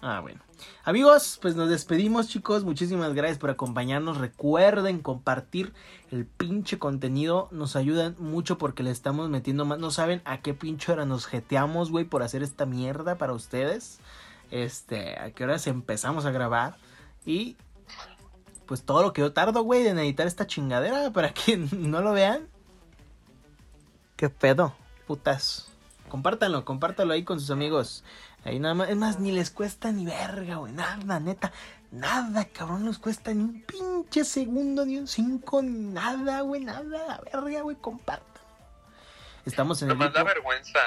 [0.00, 0.47] Ah, bueno.
[0.88, 2.64] Amigos, pues nos despedimos, chicos.
[2.64, 4.16] Muchísimas gracias por acompañarnos.
[4.16, 5.74] Recuerden compartir
[6.10, 7.48] el pinche contenido.
[7.50, 9.78] Nos ayudan mucho porque le estamos metiendo más.
[9.78, 13.98] No saben a qué pinche hora nos jeteamos, güey, por hacer esta mierda para ustedes.
[14.50, 16.78] Este, a qué horas empezamos a grabar.
[17.26, 17.58] Y
[18.64, 22.12] pues todo lo que yo tardo, güey, en editar esta chingadera para que no lo
[22.12, 22.48] vean.
[24.16, 24.72] ¿Qué pedo?
[25.06, 25.68] Putas.
[26.08, 28.04] Compártanlo, compártanlo ahí con sus amigos.
[28.44, 31.52] Ahí nada más, es más, ni les cuesta ni verga, güey, nada, neta,
[31.90, 36.82] nada, cabrón, les cuesta ni un pinche segundo, ni un cinco, ni nada, güey, nada,
[36.84, 38.28] la verga, güey, compártanlo.
[39.44, 40.78] Estamos en el Nomás vergüenza.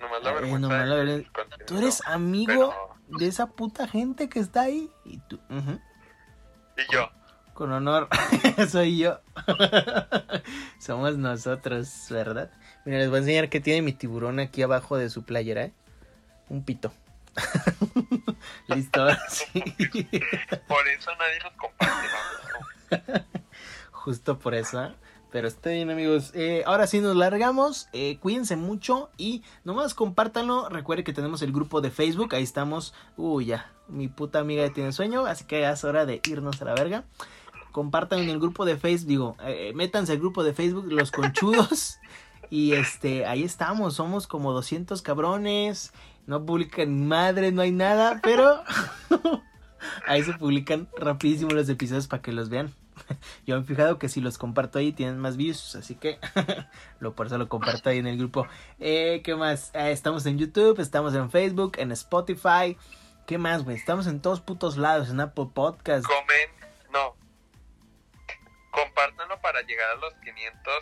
[0.00, 0.58] Nomás da Eh, vergüenza.
[0.58, 1.30] nomás la vergüenza.
[1.66, 4.90] Tú eres amigo pero- de esa puta gente que está ahí.
[5.04, 5.78] Y tú, ujú,
[6.76, 7.08] Y yo.
[7.54, 8.08] con honor,
[8.68, 9.20] soy yo.
[10.78, 12.50] Somos nosotros, ¿verdad?
[12.84, 15.72] Mira, les voy a enseñar que tiene mi tiburón aquí abajo de su playera, ¿eh?
[16.48, 16.92] Un pito.
[18.68, 19.46] Listo, ahora sí.
[20.68, 22.08] Por eso nadie nos comparte.
[22.90, 23.24] ¿no?
[23.92, 24.84] Justo por eso.
[24.84, 24.94] ¿eh?
[25.32, 26.30] Pero está bien, amigos.
[26.34, 27.88] Eh, ahora sí nos largamos.
[27.92, 30.68] Eh, cuídense mucho y nomás compártanlo.
[30.68, 32.34] Recuerden que tenemos el grupo de Facebook.
[32.34, 32.94] Ahí estamos.
[33.16, 33.72] Uy, ya.
[33.88, 35.26] Mi puta amiga ya tiene sueño.
[35.26, 37.04] Así que ya es hora de irnos a la verga.
[37.72, 39.08] Compartan en el grupo de Facebook.
[39.08, 41.98] Digo, eh, métanse al grupo de Facebook, Los Conchudos.
[42.48, 43.94] y este, ahí estamos.
[43.94, 45.92] Somos como 200 cabrones.
[46.26, 48.20] No publican madre, no hay nada.
[48.22, 48.62] Pero
[50.06, 52.74] ahí se publican rapidísimo los episodios para que los vean.
[53.46, 56.18] Yo me he fijado que si los comparto ahí tienen más views, así que
[57.00, 58.46] lo por eso lo comparto ahí en el grupo.
[58.80, 59.70] Eh, ¿Qué más?
[59.74, 62.76] Eh, estamos en YouTube, estamos en Facebook, en Spotify.
[63.26, 63.76] ¿Qué más, güey?
[63.76, 66.06] Estamos en todos putos lados, en Apple Podcast.
[66.06, 66.50] Comen,
[66.92, 67.16] no.
[68.70, 70.74] Compártanlo para llegar a los 500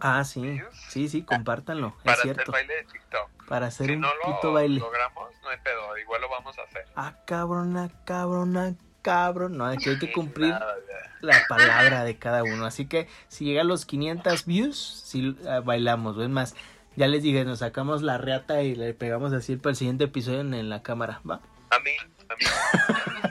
[0.00, 0.60] Ah, sí.
[0.88, 2.52] Sí, sí, compártanlo, es para hacer cierto.
[2.52, 3.30] baile de TikTok.
[3.48, 4.80] Para hacer si un no lo puto baile.
[4.80, 6.84] logramos, no hay pedo, igual lo vamos a hacer.
[6.96, 9.56] Ah, cabrona, cabrona, cabrón.
[9.58, 10.74] No, aquí hay que cumplir Nada,
[11.20, 12.64] la palabra de cada uno.
[12.66, 16.18] Así que si llega a los 500 views, si bailamos.
[16.18, 16.54] Es más,
[16.96, 20.40] ya les dije, nos sacamos la reata y le pegamos así para el siguiente episodio
[20.40, 21.20] en, en la cámara.
[21.28, 21.40] ¿Va?
[21.70, 21.90] A mí,
[22.28, 23.30] a mí,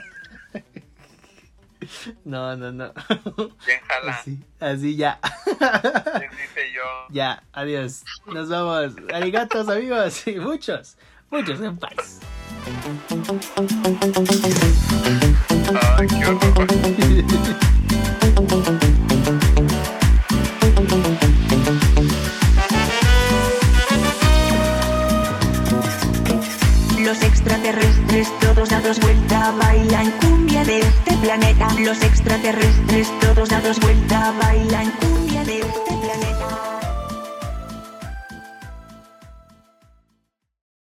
[2.24, 2.92] No, no, no.
[3.66, 4.12] bien jala.
[4.12, 5.18] Así, así ya.
[5.44, 6.82] ¿Quién dice yo?
[7.10, 8.04] Ya, adiós.
[8.26, 8.94] Nos vamos.
[9.12, 10.26] Arigatos, amigos.
[10.26, 10.96] Y muchos,
[11.30, 12.20] muchos en paz.
[15.96, 16.66] Ay, qué horror.
[28.24, 31.68] extraterrestres todos dados vuelta bailan cumbia de este planeta.
[31.80, 36.73] Los extraterrestres todos dados vuelta bailan cumbia de este planeta.